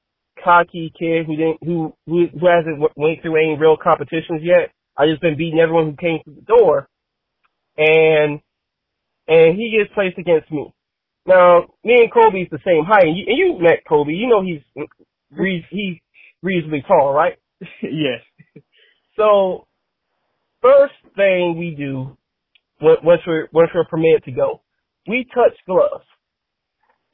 cocky 0.42 0.92
kid 0.98 1.26
who 1.26 1.36
didn't 1.36 1.58
who 1.62 1.94
who, 2.06 2.26
who 2.38 2.46
hasn't 2.46 2.80
went 2.96 3.22
through 3.22 3.36
any 3.36 3.56
real 3.58 3.76
competitions 3.76 4.42
yet. 4.42 4.70
I 4.96 5.06
just 5.06 5.22
been 5.22 5.38
beating 5.38 5.58
everyone 5.58 5.90
who 5.90 5.96
came 5.96 6.20
through 6.22 6.34
the 6.34 6.42
door, 6.42 6.88
and 7.76 8.40
and 9.26 9.56
he 9.56 9.76
gets 9.76 9.92
placed 9.94 10.18
against 10.18 10.50
me. 10.50 10.72
Now, 11.26 11.66
me 11.84 11.94
and 12.00 12.12
Kobe's 12.12 12.50
the 12.50 12.58
same 12.64 12.84
height, 12.84 13.06
and 13.06 13.16
you, 13.16 13.24
and 13.28 13.38
you 13.38 13.58
met 13.60 13.84
Kobe. 13.88 14.12
You 14.12 14.28
know 14.28 14.42
he's 14.42 14.62
he's 15.70 15.96
reasonably 16.42 16.84
tall, 16.86 17.12
right? 17.12 17.38
yes. 17.82 18.20
So, 19.16 19.66
first 20.60 20.94
thing 21.14 21.56
we 21.58 21.74
do 21.76 22.16
once 22.80 23.20
we're 23.26 23.48
once 23.52 23.70
we're 23.74 23.84
permitted 23.84 24.24
to 24.24 24.32
go, 24.32 24.62
we 25.06 25.26
touch 25.32 25.56
gloves, 25.66 26.04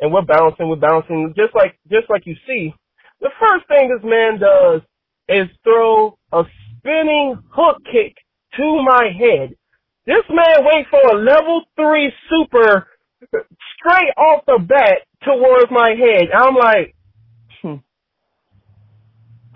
and 0.01 0.13
we're 0.13 0.23
bouncing, 0.23 0.69
we're 0.69 0.77
bouncing, 0.77 1.35
just 1.37 1.55
like 1.55 1.79
just 1.91 2.09
like 2.09 2.23
you 2.25 2.35
see. 2.47 2.73
The 3.21 3.31
first 3.41 3.67
thing 3.69 3.91
this 3.91 4.09
man 4.09 4.39
does 4.39 4.81
is 5.29 5.49
throw 5.65 6.17
a 6.33 6.45
spinning 6.79 7.43
hook 7.51 7.83
kick 7.85 8.15
to 8.57 8.83
my 8.83 9.11
head. 9.13 9.55
This 10.07 10.25
man 10.31 10.65
waits 10.65 10.89
for 10.91 11.17
a 11.17 11.21
level 11.21 11.63
three 11.77 12.11
super 12.31 12.87
straight 13.21 14.13
off 14.17 14.45
the 14.47 14.59
bat 14.61 15.07
towards 15.25 15.71
my 15.71 15.91
head. 15.91 16.29
I'm 16.35 16.55
like, 16.55 16.95
hmm. 17.63 17.83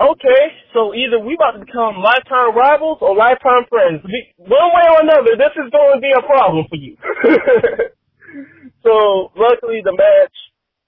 okay, 0.01 0.43
so 0.73 0.95
either 0.95 1.19
we 1.19 1.35
about 1.35 1.59
to 1.59 1.65
become 1.65 2.03
lifetime 2.03 2.57
rivals 2.57 2.99
or 3.01 3.17
lifetime 3.17 3.65
friends. 3.69 4.03
One 4.37 4.71
way 4.75 4.87
or 4.91 5.01
another, 5.03 5.37
this 5.37 5.55
is 5.57 5.71
going 5.71 5.95
to 5.95 6.01
be 6.01 6.13
a 6.17 6.23
problem 6.27 6.67
for 6.69 6.77
you. 6.77 6.97
so 8.83 9.33
luckily 9.37 9.81
the 9.85 9.93
match, 9.93 10.35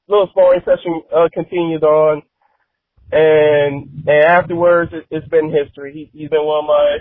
little 0.09 0.29
sparring 0.31 0.63
session 0.65 1.03
uh, 1.15 1.29
continued 1.33 1.85
on, 1.85 2.23
and 3.13 4.05
and 4.07 4.25
afterwards 4.25 4.93
it, 4.93 5.07
has 5.15 5.29
been 5.31 5.53
history. 5.53 6.11
He, 6.13 6.19
he's 6.19 6.31
been 6.31 6.45
one 6.45 6.65
of 6.65 6.69
my 6.69 6.99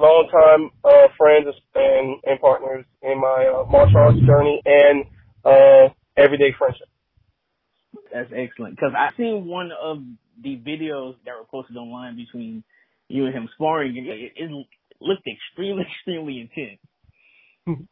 longtime 0.00 0.70
uh, 0.84 1.08
friends 1.16 1.46
and, 1.74 2.16
and 2.24 2.40
partners 2.40 2.84
in 3.02 3.20
my 3.20 3.52
uh, 3.54 3.70
martial 3.70 3.98
arts 3.98 4.18
journey 4.26 4.60
and 4.64 5.04
uh, 5.44 5.92
everyday 6.16 6.54
friendship. 6.58 6.88
That's 8.12 8.30
excellent 8.34 8.76
because 8.76 8.92
I 8.96 9.10
seen 9.16 9.46
one 9.46 9.70
of 9.72 9.98
the 10.42 10.56
videos 10.56 11.14
that 11.24 11.34
were 11.38 11.46
posted 11.50 11.76
online 11.76 12.16
between 12.16 12.64
you 13.08 13.26
and 13.26 13.34
him 13.34 13.48
sparring, 13.54 13.98
and 13.98 14.06
it, 14.06 14.32
it 14.36 14.66
looked 15.00 15.26
extremely, 15.26 15.84
extremely 15.98 16.40
intense. 16.40 16.80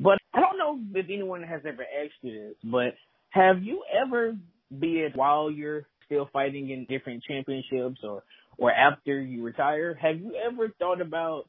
but 0.00 0.18
I 0.32 0.40
don't 0.40 0.58
know 0.58 0.78
if 0.94 1.06
anyone 1.10 1.42
has 1.42 1.62
ever 1.66 1.82
asked 1.82 2.14
you 2.22 2.32
this, 2.32 2.54
but 2.64 2.94
have 3.30 3.62
you 3.62 3.82
ever, 3.92 4.36
be 4.78 5.00
it 5.00 5.16
while 5.16 5.50
you're 5.50 5.86
still 6.06 6.28
fighting 6.32 6.70
in 6.70 6.84
different 6.84 7.22
championships 7.24 8.00
or 8.02 8.22
or 8.58 8.70
after 8.72 9.20
you 9.20 9.42
retire, 9.42 9.94
have 9.94 10.18
you 10.18 10.34
ever 10.34 10.70
thought 10.78 11.00
about 11.00 11.44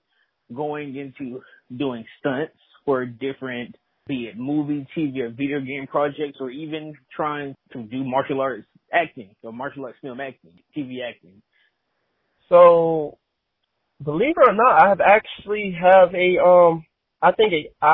going 0.53 0.95
into 0.95 1.41
doing 1.75 2.05
stunts 2.19 2.53
for 2.85 3.05
different 3.05 3.75
be 4.05 4.25
it 4.25 4.37
movie, 4.37 4.85
TV, 4.97 5.19
or 5.19 5.29
video 5.29 5.61
game 5.61 5.87
projects, 5.87 6.37
or 6.39 6.49
even 6.49 6.93
trying 7.15 7.55
to 7.71 7.83
do 7.83 8.03
martial 8.03 8.41
arts 8.41 8.67
acting 8.91 9.33
or 9.41 9.53
martial 9.53 9.85
arts 9.85 9.97
film 10.01 10.19
acting, 10.19 10.51
TV 10.75 10.97
acting? 11.07 11.41
So, 12.49 13.17
believe 14.03 14.35
it 14.37 14.49
or 14.49 14.53
not, 14.53 14.83
I 14.83 14.89
have 14.89 14.99
actually 14.99 15.77
have 15.81 16.13
a 16.13 16.37
um, 16.43 16.85
I 17.21 17.31
think 17.31 17.53
a 17.53 17.85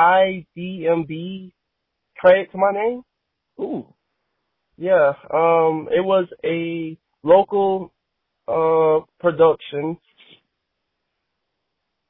IDMB 0.58 1.52
credit 2.16 2.50
to 2.52 2.58
my 2.58 2.72
name. 2.72 3.02
Ooh. 3.60 3.86
Yeah. 4.76 5.12
Um, 5.32 5.88
it 5.92 6.04
was 6.04 6.26
a 6.44 6.98
local 7.22 7.92
uh 8.50 9.04
production 9.20 9.98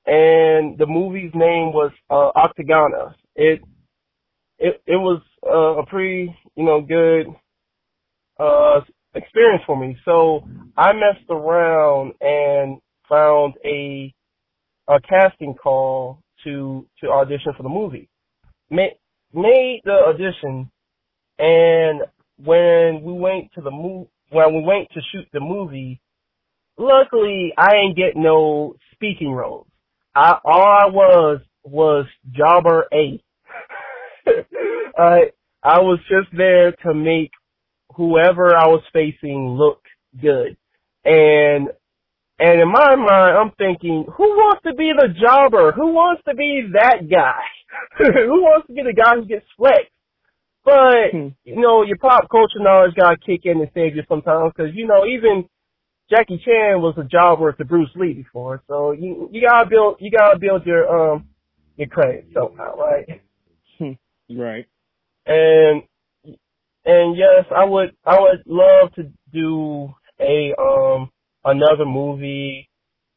and 0.06 0.78
the 0.78 0.86
movie's 0.86 1.32
name 1.34 1.72
was 1.72 1.92
uh 2.10 2.30
Octagona. 2.36 3.14
It 3.36 3.60
it 4.58 4.82
it 4.86 4.96
was 4.96 5.22
uh, 5.46 5.80
a 5.82 5.86
pretty 5.86 6.36
you 6.56 6.64
know 6.64 6.80
good 6.80 7.26
uh 8.38 8.80
experience 9.14 9.62
for 9.66 9.78
me. 9.78 9.96
So 10.04 10.44
I 10.76 10.92
messed 10.92 11.28
around 11.30 12.14
and 12.20 12.80
found 13.08 13.54
a 13.64 14.14
a 14.88 15.00
casting 15.00 15.54
call 15.54 16.20
to 16.44 16.86
to 17.00 17.10
audition 17.10 17.52
for 17.56 17.62
the 17.62 17.68
movie. 17.68 18.08
Made 18.70 18.96
made 19.32 19.82
the 19.84 19.92
audition, 20.08 20.70
and 21.38 22.02
when 22.42 23.02
we 23.02 23.12
went 23.12 23.52
to 23.54 23.60
the 23.60 23.70
move 23.70 24.08
when 24.30 24.54
we 24.54 24.62
went 24.62 24.88
to 24.94 25.00
shoot 25.12 25.26
the 25.32 25.40
movie, 25.40 26.00
luckily 26.78 27.52
I 27.56 27.76
ain't 27.76 27.96
get 27.96 28.16
no 28.16 28.74
speaking 28.92 29.32
roles. 29.32 29.66
I 30.14 30.38
all 30.44 30.78
I 30.82 30.86
was 30.86 31.40
was 31.64 32.06
jobber 32.32 32.86
A. 32.92 33.22
I 34.98 35.30
I 35.62 35.80
was 35.80 35.98
just 36.08 36.34
there 36.36 36.72
to 36.84 36.94
make 36.94 37.30
whoever 37.96 38.56
I 38.56 38.66
was 38.66 38.82
facing 38.92 39.48
look 39.48 39.82
good. 40.20 40.56
And 41.04 41.68
and 42.38 42.60
in 42.60 42.68
my 42.68 42.96
mind 42.96 43.36
I'm 43.36 43.52
thinking, 43.58 44.06
who 44.16 44.24
wants 44.24 44.62
to 44.64 44.74
be 44.74 44.92
the 44.96 45.08
jobber? 45.20 45.72
Who 45.72 45.92
wants 45.92 46.22
to 46.28 46.34
be 46.34 46.70
that 46.72 47.08
guy? 47.10 47.42
who 47.98 48.42
wants 48.42 48.66
to 48.68 48.74
be 48.74 48.82
the 48.82 48.94
guy 48.94 49.16
who 49.16 49.26
gets 49.26 49.46
flexed? 49.56 49.92
But 50.64 51.12
hmm. 51.12 51.28
you 51.44 51.60
know, 51.60 51.82
your 51.82 51.96
pop 51.98 52.28
culture 52.30 52.58
knowledge 52.58 52.94
gotta 52.94 53.16
kick 53.16 53.42
in 53.44 53.60
and 53.60 53.70
save 53.74 53.96
you 53.96 54.02
sometimes 54.08 54.52
because 54.54 54.74
you 54.74 54.86
know 54.86 55.06
even 55.06 55.48
Jackie 56.10 56.42
Chan 56.44 56.80
was 56.80 56.94
a 56.98 57.04
jobber 57.04 57.52
to 57.52 57.64
Bruce 57.64 57.90
Lee 57.94 58.14
before, 58.14 58.62
so 58.68 58.92
you 58.92 59.28
you 59.32 59.46
gotta 59.46 59.68
build 59.68 59.96
you 60.00 60.10
gotta 60.10 60.38
build 60.38 60.66
your 60.66 60.88
um 60.88 61.28
your 61.76 61.88
credit 61.88 62.26
somehow, 62.34 62.76
right? 62.76 63.22
Right. 64.30 64.66
And 65.26 65.82
and 66.84 67.16
yes, 67.16 67.44
I 67.54 67.64
would 67.64 67.96
I 68.04 68.20
would 68.20 68.42
love 68.46 68.94
to 68.94 69.10
do 69.32 69.92
a 70.20 70.54
um 70.60 71.10
another 71.44 71.84
movie 71.84 72.68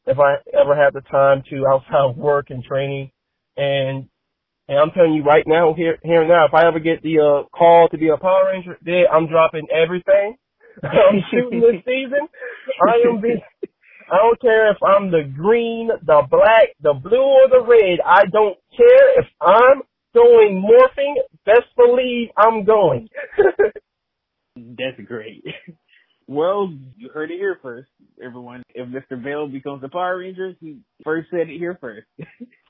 if 0.06 0.18
I 0.18 0.36
ever 0.58 0.74
have 0.74 0.92
the 0.92 1.00
time 1.02 1.42
to 1.50 1.66
outside 1.68 2.10
of 2.10 2.16
work 2.16 2.50
and 2.50 2.64
training. 2.64 3.10
And 3.56 4.08
and 4.68 4.78
I'm 4.78 4.90
telling 4.92 5.14
you 5.14 5.22
right 5.22 5.44
now, 5.46 5.74
here 5.74 5.98
here 6.02 6.26
now, 6.26 6.46
if 6.46 6.54
I 6.54 6.66
ever 6.66 6.80
get 6.80 7.02
the 7.02 7.20
uh 7.20 7.48
call 7.56 7.88
to 7.90 7.98
be 7.98 8.08
a 8.08 8.16
Power 8.16 8.50
Ranger, 8.52 8.78
then 8.82 9.04
I'm 9.12 9.28
dropping 9.28 9.68
everything. 9.70 10.36
I'm 10.82 11.22
shooting 11.30 11.60
this 11.60 11.82
season. 11.84 12.28
I 12.86 13.08
am 13.08 13.22
I 14.10 14.16
don't 14.18 14.40
care 14.40 14.70
if 14.70 14.76
I'm 14.82 15.10
the 15.10 15.22
green, 15.34 15.88
the 15.88 16.22
black, 16.30 16.76
the 16.82 16.92
blue, 16.92 17.22
or 17.22 17.48
the 17.48 17.64
red. 17.66 18.00
I 18.04 18.26
don't 18.26 18.58
care 18.76 19.20
if 19.20 19.26
I'm 19.40 19.82
going 20.14 20.62
morphing, 20.62 21.14
best 21.46 21.74
believe 21.76 22.28
I'm 22.36 22.64
going. 22.64 23.08
That's 24.56 25.00
great. 25.06 25.44
Well, 26.26 26.72
you 26.96 27.10
heard 27.12 27.30
it 27.30 27.38
here 27.38 27.58
first, 27.60 27.88
everyone. 28.22 28.62
If 28.74 28.88
Mr. 28.88 29.22
Bell 29.22 29.48
becomes 29.48 29.82
the 29.82 29.88
Power 29.88 30.18
Ranger, 30.18 30.54
he 30.60 30.78
first 31.02 31.28
said 31.30 31.50
it 31.50 31.58
here 31.58 31.76
first. 31.80 32.06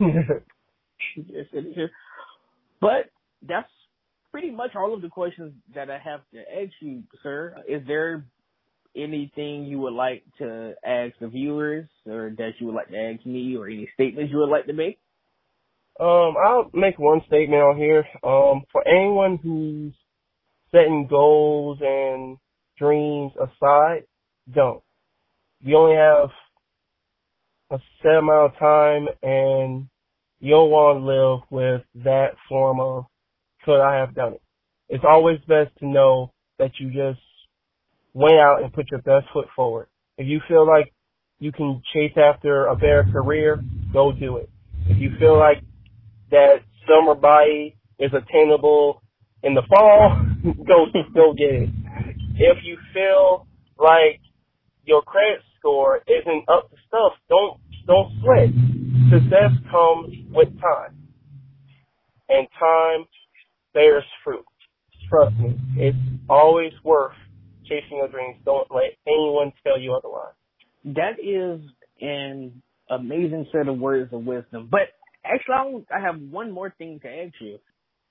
just 1.17 1.51
said 1.53 1.67
it 1.67 1.75
here. 1.75 1.91
But 2.81 3.11
that's 3.47 3.69
pretty 4.35 4.51
much 4.51 4.75
all 4.75 4.93
of 4.93 5.01
the 5.01 5.09
questions 5.09 5.53
that 5.77 5.89
I 5.89 5.99
have 5.99 6.23
to 6.33 6.41
ask 6.41 6.73
you, 6.81 7.05
sir. 7.23 7.55
Is 7.69 7.83
there 7.87 8.27
anything 8.97 9.63
you 9.63 9.79
would 9.79 9.93
like 9.93 10.25
to 10.39 10.75
ask 10.85 11.15
the 11.21 11.29
viewers 11.29 11.87
or 12.05 12.35
that 12.37 12.55
you 12.59 12.67
would 12.67 12.75
like 12.75 12.89
to 12.89 12.99
ask 12.99 13.25
me 13.25 13.57
or 13.57 13.69
any 13.69 13.89
statements 13.95 14.33
you 14.33 14.39
would 14.39 14.51
like 14.51 14.67
to 14.67 14.73
make? 14.73 14.99
Um, 16.01 16.35
I'll 16.45 16.69
make 16.75 16.99
one 16.99 17.21
statement 17.29 17.63
on 17.63 17.77
here. 17.77 18.05
Um, 18.25 18.65
for 18.73 18.83
anyone 18.89 19.39
who's 19.41 19.95
setting 20.73 21.07
goals 21.09 21.79
and 21.81 22.37
dreams 22.77 23.31
aside, 23.41 24.03
don't. 24.53 24.83
You 25.63 25.77
only 25.77 25.95
have 25.95 26.31
a 27.71 27.79
set 28.03 28.17
amount 28.17 28.53
of 28.53 28.59
time 28.59 29.07
and 29.23 29.87
you 30.41 30.51
don't 30.51 30.71
want 30.71 30.99
to 30.99 31.07
live 31.07 31.41
with 31.53 31.83
that 32.05 32.31
form 32.49 32.81
of 32.81 33.05
could 33.65 33.81
I 33.81 33.97
have 33.97 34.15
done 34.15 34.35
it. 34.35 34.43
it's 34.89 35.05
always 35.09 35.39
best 35.49 35.71
to 35.79 35.87
know 35.87 36.33
that 36.59 36.73
you 36.79 36.89
just 36.89 37.21
went 38.13 38.37
out 38.37 38.63
and 38.63 38.73
put 38.73 38.91
your 38.91 39.03
best 39.03 39.27
foot 39.33 39.47
forward. 39.57 39.89
If 40.19 40.27
you 40.27 40.41
feel 40.49 40.67
like 40.67 40.93
you 41.39 41.51
can 41.53 41.83
chase 41.93 42.17
after 42.17 42.67
a 42.67 42.77
better 42.77 43.05
career, 43.11 43.63
go 43.93 44.13
do 44.13 44.37
it. 44.37 44.49
If 44.87 44.99
you 44.99 45.11
feel 45.19 45.39
like 45.39 45.63
that 46.31 46.63
summer 46.87 47.15
body 47.15 47.77
is 47.99 48.13
attainable 48.13 49.03
in 49.43 49.55
the 49.55 49.63
fall, 49.69 50.25
go 50.67 50.87
go 51.15 51.33
get 51.33 51.55
it. 51.55 51.71
If 52.37 52.59
you 52.65 52.79
feel 52.93 53.47
like 53.79 54.21
your 54.85 55.03
credit 55.03 55.41
score 55.59 56.01
isn't 56.07 56.49
up 56.49 56.71
to 56.71 56.77
stuff, 56.87 57.13
don't 57.29 57.61
don't 57.87 58.13
sweat. 58.21 58.51
Success 59.11 59.53
comes 59.71 60.15
with 60.31 60.49
time, 60.61 60.97
and 62.29 62.47
time 62.59 63.07
bears 63.75 64.05
fruit. 64.23 64.45
Trust 65.11 65.37
me, 65.39 65.59
it's 65.77 65.97
always 66.31 66.73
worth 66.83 67.13
chasing 67.65 67.99
your 67.99 68.09
dreams. 68.09 68.37
Don't 68.45 68.67
let 68.71 68.97
anyone 69.07 69.53
tell 69.63 69.79
you 69.79 69.95
otherwise. 69.95 70.33
That 70.85 71.19
is 71.23 71.61
an 72.01 72.63
amazing 72.91 73.47
set 73.53 73.69
of 73.69 73.79
words 73.79 74.13
of 74.13 74.25
wisdom. 74.25 74.69
But 74.71 74.89
actually, 75.25 75.85
I 75.95 76.01
have 76.01 76.21
one 76.21 76.51
more 76.51 76.75
thing 76.79 77.01
to 77.03 77.09
ask 77.09 77.35
you. 77.41 77.59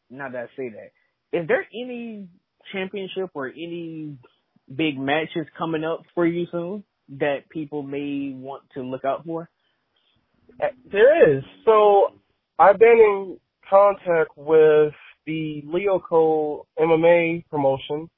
Now 0.09 0.29
that 0.29 0.37
I 0.43 0.47
say 0.55 0.69
that, 0.69 1.37
is 1.37 1.47
there 1.47 1.65
any 1.73 2.27
championship 2.71 3.31
or 3.33 3.47
any 3.47 4.17
big 4.73 4.99
matches 4.99 5.47
coming 5.57 5.83
up 5.83 6.03
for 6.13 6.25
you 6.25 6.45
soon 6.51 6.83
that 7.19 7.49
people 7.49 7.83
may 7.83 8.33
want 8.35 8.63
to 8.75 8.81
look 8.81 9.03
out 9.05 9.25
for? 9.25 9.49
There 10.91 11.37
is. 11.37 11.43
So 11.65 12.13
I've 12.59 12.77
been 12.77 12.89
in 12.89 13.39
contact 13.67 14.37
with 14.37 14.93
the 15.25 15.63
Leo 15.65 15.99
Cole 15.99 16.67
MMA 16.79 17.45
promotion, 17.49 18.09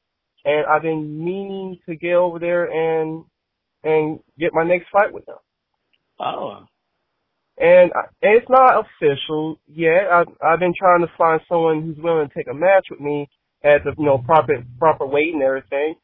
and 0.44 0.66
I've 0.66 0.82
been 0.82 1.24
meaning 1.24 1.80
to 1.88 1.96
get 1.96 2.14
over 2.14 2.40
there 2.40 2.66
and 2.66 3.24
and 3.84 4.20
get 4.40 4.54
my 4.54 4.64
next 4.64 4.88
fight 4.92 5.14
with 5.14 5.26
them. 5.26 5.38
Oh. 6.20 6.66
And, 7.58 7.92
I, 7.94 8.02
and 8.22 8.38
it's 8.38 8.50
not 8.50 8.86
official 8.86 9.60
yet. 9.68 10.08
I've 10.12 10.28
I've 10.44 10.60
been 10.60 10.74
trying 10.78 11.02
to 11.02 11.12
find 11.18 11.40
someone 11.48 11.84
who's 11.84 12.04
willing 12.04 12.28
to 12.28 12.34
take 12.34 12.48
a 12.50 12.54
match 12.54 12.88
with 12.90 13.00
me 13.00 13.30
at 13.64 13.84
the 13.84 13.94
you 13.98 14.06
know 14.06 14.18
proper 14.18 14.64
proper 14.80 15.06
weight 15.06 15.34
and 15.34 15.42
everything. 15.42 15.96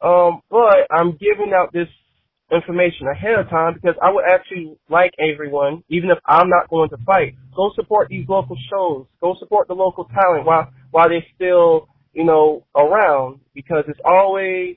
Um, 0.00 0.42
but 0.50 0.86
I'm 0.90 1.12
giving 1.12 1.52
out 1.54 1.72
this 1.72 1.88
information 2.50 3.06
ahead 3.08 3.38
of 3.38 3.48
time 3.50 3.74
because 3.74 3.96
I 4.02 4.10
would 4.10 4.24
actually 4.24 4.76
like 4.88 5.12
everyone, 5.18 5.82
even 5.88 6.10
if 6.10 6.18
I'm 6.24 6.48
not 6.48 6.70
going 6.70 6.88
to 6.90 6.96
fight, 7.04 7.34
go 7.54 7.70
support 7.74 8.08
these 8.08 8.26
local 8.28 8.56
shows, 8.70 9.06
go 9.20 9.36
support 9.38 9.68
the 9.68 9.74
local 9.74 10.04
talent 10.06 10.46
while 10.46 10.70
while 10.90 11.08
they're 11.08 11.24
still, 11.34 11.88
you 12.12 12.24
know, 12.24 12.64
around 12.74 13.40
because 13.54 13.84
it's 13.88 14.00
always 14.04 14.76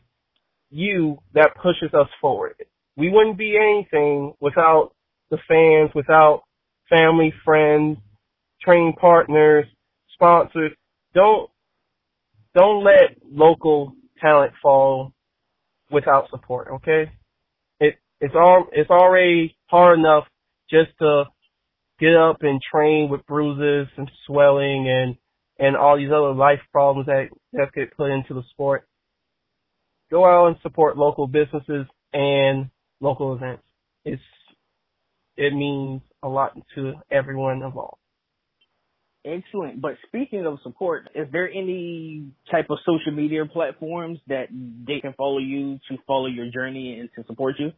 you 0.69 1.17
that 1.33 1.55
pushes 1.61 1.93
us 1.93 2.07
forward. 2.19 2.55
We 2.97 3.09
wouldn't 3.09 3.37
be 3.37 3.57
anything 3.57 4.33
without 4.39 4.91
the 5.29 5.37
fans, 5.47 5.91
without 5.95 6.43
family, 6.89 7.33
friends, 7.45 7.97
training 8.61 8.93
partners, 8.99 9.65
sponsors. 10.13 10.71
Don't 11.13 11.49
don't 12.53 12.83
let 12.83 13.17
local 13.31 13.93
talent 14.19 14.51
fall 14.61 15.13
without 15.89 16.29
support, 16.29 16.67
okay? 16.73 17.11
It's 18.21 18.35
all 18.35 18.67
it's 18.71 18.89
already 18.89 19.57
hard 19.65 19.99
enough 19.99 20.25
just 20.69 20.91
to 20.99 21.25
get 21.99 22.15
up 22.15 22.37
and 22.41 22.61
train 22.71 23.09
with 23.09 23.25
bruises 23.25 23.87
and 23.97 24.09
swelling 24.25 24.87
and 24.87 25.17
and 25.59 25.75
all 25.75 25.97
these 25.97 26.09
other 26.09 26.33
life 26.33 26.59
problems 26.71 27.07
that 27.07 27.29
that 27.53 27.73
get 27.73 27.97
put 27.97 28.11
into 28.11 28.33
the 28.33 28.43
sport. 28.51 28.87
Go 30.09 30.23
out 30.25 30.47
and 30.47 30.57
support 30.61 30.97
local 30.97 31.27
businesses 31.27 31.87
and 32.13 32.69
local 32.99 33.35
events. 33.35 33.63
It's 34.05 34.21
it 35.35 35.53
means 35.53 36.01
a 36.21 36.29
lot 36.29 36.55
to 36.75 36.93
everyone 37.09 37.63
involved. 37.63 37.97
Excellent. 39.25 39.81
But 39.81 39.97
speaking 40.07 40.45
of 40.45 40.59
support, 40.63 41.09
is 41.13 41.27
there 41.31 41.49
any 41.49 42.31
type 42.49 42.67
of 42.69 42.79
social 42.85 43.11
media 43.11 43.45
platforms 43.45 44.19
that 44.27 44.47
they 44.51 44.99
can 44.99 45.13
follow 45.13 45.37
you 45.37 45.79
to 45.89 45.97
follow 46.07 46.25
your 46.25 46.49
journey 46.51 46.99
and 46.99 47.09
to 47.15 47.23
support 47.27 47.55
you? 47.59 47.71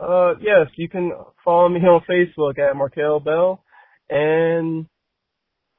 Uh, 0.00 0.34
yes, 0.40 0.68
you 0.76 0.88
can 0.88 1.12
follow 1.44 1.68
me 1.68 1.80
on 1.80 2.02
Facebook 2.08 2.58
at 2.58 2.74
Marcal 2.74 3.20
Bell, 3.20 3.62
and 4.08 4.86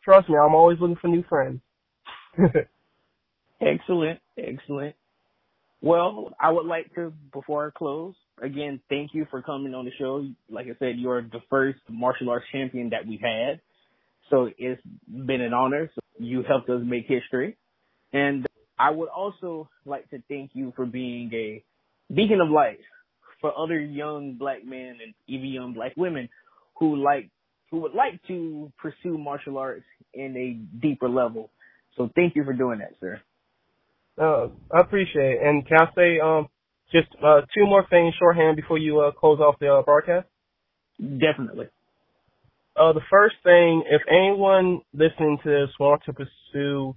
trust 0.04 0.30
me, 0.30 0.36
I'm 0.38 0.54
always 0.54 0.80
looking 0.80 0.98
for 1.02 1.08
new 1.08 1.24
friends. 1.28 1.60
excellent, 3.62 4.20
excellent. 4.38 4.96
Well, 5.82 6.36
I 6.40 6.52
would 6.52 6.68
like 6.68 6.94
to, 6.94 7.12
before 7.34 7.68
I 7.68 7.78
close, 7.78 8.14
again, 8.40 8.80
thank 8.90 9.16
you 9.16 9.26
for 9.32 9.42
coming 9.42 9.74
on 9.74 9.86
the 9.86 9.92
show. 9.98 10.28
Like 10.50 10.68
I 10.68 10.78
said, 10.78 10.98
you're 10.98 11.24
the 11.24 11.42
first 11.50 11.80
martial 11.90 12.30
arts 12.30 12.46
champion 12.52 12.92
that 12.92 13.08
we've 13.08 13.20
had. 13.20 13.60
So 14.30 14.50
it's 14.60 14.82
been 15.08 15.42
an 15.42 15.54
honor. 15.54 15.90
So 15.96 16.02
you 16.20 16.44
helped 16.48 16.70
us 16.70 16.82
make 16.86 17.08
history. 17.08 17.58
And 18.14 18.46
I 18.78 18.92
would 18.92 19.10
also 19.10 19.70
like 19.84 20.08
to 20.12 20.22
thank 20.30 20.52
you 20.54 20.72
for 20.76 20.86
being 20.86 21.32
a 21.34 21.64
beacon 22.14 22.42
of 22.42 22.50
light 22.50 22.80
for 23.42 23.58
other 23.58 23.80
young 23.80 24.36
black 24.40 24.66
men 24.66 24.98
and 25.04 25.14
even 25.28 25.48
young 25.48 25.74
black 25.74 25.94
women 25.98 26.30
who 26.78 26.96
like 26.96 27.30
who 27.70 27.82
would 27.82 27.94
like 27.94 28.22
to 28.28 28.72
pursue 28.78 29.18
martial 29.18 29.58
arts 29.58 29.86
in 30.14 30.36
a 30.38 30.82
deeper 30.82 31.10
level. 31.10 31.50
So 31.98 32.10
thank 32.16 32.36
you 32.36 32.44
for 32.44 32.54
doing 32.54 32.80
that, 32.80 32.94
sir. 33.00 33.22
Uh, 34.22 34.50
I 34.74 34.82
appreciate 34.82 35.34
it. 35.34 35.40
And 35.42 35.66
can 35.68 35.78
I 35.80 35.86
say 35.96 36.20
um 36.20 36.48
just 36.92 37.08
uh, 37.24 37.42
two 37.56 37.66
more 37.66 37.86
things 37.90 38.14
shorthand 38.20 38.58
before 38.58 38.78
you 38.78 39.00
uh, 39.00 39.12
close 39.12 39.40
off 39.40 39.56
the 39.60 39.74
uh, 39.74 39.82
broadcast? 39.82 40.28
Definitely. 41.00 41.68
Uh, 42.76 42.94
the 42.94 43.02
first 43.10 43.36
thing, 43.44 43.84
if 43.90 44.02
anyone 44.10 44.82
listening 44.94 45.38
to 45.44 45.50
this 45.50 45.70
wants 45.80 46.06
to 46.06 46.14
pursue 46.14 46.96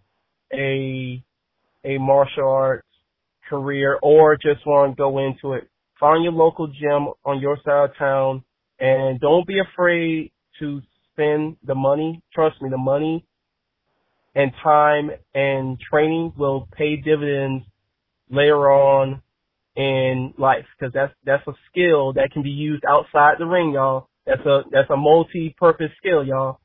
a 0.53 1.23
a 1.85 1.99
martial 1.99 2.49
arts 2.49 2.87
career 3.49 3.99
or 4.03 4.37
just 4.37 4.67
want 4.67 4.93
to 4.93 4.97
go 4.97 5.19
into 5.19 5.53
it, 5.55 5.69
Find 6.05 6.23
your 6.23 6.35
local 6.35 6.67
gym 6.67 7.09
on 7.25 7.41
your 7.41 7.57
side 7.65 7.89
of 7.89 7.97
town 7.97 8.45
and 8.79 9.19
don't 9.21 9.47
be 9.47 9.59
afraid 9.59 10.33
to 10.59 10.83
spend 11.11 11.57
the 11.65 11.75
money. 11.75 12.21
Trust 12.35 12.61
me, 12.61 12.69
the 12.69 12.77
money 12.77 13.25
and 14.35 14.53
time 14.63 15.13
and 15.35 15.79
training 15.81 16.35
will 16.37 16.69
pay 16.77 16.97
dividends 16.97 17.65
later 18.29 18.71
on 18.71 19.23
in 19.77 20.35
life 20.37 20.67
because 20.79 20.93
that's 20.93 21.15
that's 21.25 21.49
a 21.49 21.55
skill 21.71 22.13
that 22.13 22.33
can 22.35 22.43
be 22.43 22.51
used 22.51 22.85
outside 22.87 23.37
the 23.39 23.47
ring, 23.47 23.73
y'all. 23.73 24.11
That's 24.27 24.45
a 24.45 24.65
that's 24.71 24.91
a 24.91 24.99
multi-purpose 24.99 25.93
skill, 25.97 26.23
y'all. 26.23 26.61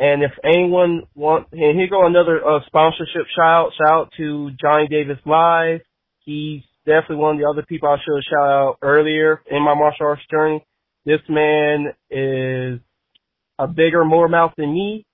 And 0.00 0.24
if 0.24 0.32
anyone 0.42 1.04
want, 1.14 1.46
and 1.52 1.78
here 1.78 1.86
go 1.88 2.08
another 2.08 2.44
uh, 2.44 2.58
sponsorship 2.66 3.26
shout 3.36 3.70
shout 3.78 3.88
out 3.88 4.12
to 4.16 4.50
Johnny 4.60 4.88
Davis 4.88 5.18
Live. 5.24 5.78
He's 6.24 6.62
definitely 6.88 7.16
one 7.16 7.36
of 7.36 7.40
the 7.40 7.48
other 7.48 7.64
people 7.66 7.88
I 7.88 7.96
should 8.02 8.16
have 8.16 8.24
shout 8.24 8.48
out 8.48 8.78
earlier 8.82 9.42
in 9.50 9.62
my 9.62 9.74
martial 9.74 10.06
arts 10.06 10.22
journey. 10.30 10.64
This 11.04 11.20
man 11.28 11.92
is 12.10 12.80
a 13.58 13.66
bigger, 13.68 14.04
more 14.04 14.28
mouth 14.28 14.52
than 14.56 14.72
me, 14.72 15.04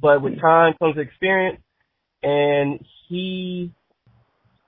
but 0.00 0.22
with 0.22 0.40
time 0.40 0.74
comes 0.78 0.96
experience, 0.96 1.60
and 2.22 2.80
he 3.08 3.72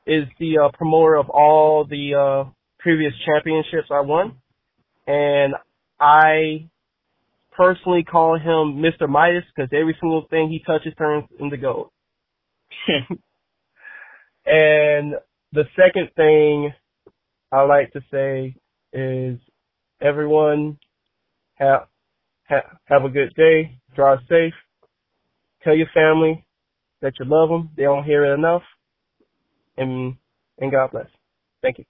is 0.06 0.24
the 0.38 0.58
uh, 0.58 0.68
promoter 0.76 1.16
of 1.16 1.30
all 1.30 1.84
the 1.84 2.14
uh, 2.14 2.50
previous 2.78 3.12
championships 3.24 3.88
I 3.90 4.00
won, 4.00 4.36
and 5.06 5.54
I 5.98 6.68
personally 7.56 8.04
call 8.04 8.38
him 8.38 8.82
Mr. 8.82 9.08
Midas 9.08 9.44
because 9.54 9.70
every 9.72 9.96
single 10.00 10.26
thing 10.30 10.48
he 10.50 10.62
touches 10.66 10.94
turns 10.96 11.24
into 11.38 11.56
gold. 11.56 11.90
and 14.46 15.14
the 15.52 15.64
second 15.76 16.10
thing 16.16 16.72
I 17.52 17.62
like 17.62 17.92
to 17.92 18.00
say 18.10 18.54
is 18.92 19.38
everyone 20.00 20.78
have 21.54 21.88
ha, 22.48 22.60
have 22.84 23.04
a 23.04 23.08
good 23.08 23.32
day, 23.36 23.78
drive 23.94 24.18
safe, 24.28 24.54
tell 25.62 25.74
your 25.74 25.88
family 25.92 26.44
that 27.02 27.14
you 27.18 27.26
love 27.26 27.48
them. 27.48 27.70
They 27.76 27.84
don't 27.84 28.04
hear 28.04 28.24
it 28.24 28.34
enough, 28.34 28.62
and 29.76 30.14
and 30.58 30.70
God 30.70 30.92
bless. 30.92 31.06
Thank 31.62 31.78
you. 31.78 31.84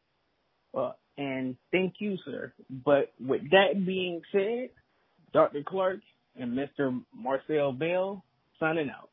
Well, 0.73 0.97
and 1.19 1.57
thank 1.73 1.95
you, 1.99 2.17
sir. 2.25 2.53
But 2.85 3.13
with 3.21 3.43
that 3.51 3.85
being 3.85 4.23
said, 4.33 4.71
Dr. 5.33 5.63
Clark 5.67 6.01
and 6.37 6.57
Mr. 6.57 7.03
Marcal 7.15 7.73
Bell 7.73 8.25
signing 8.59 8.91
out. 8.91 9.10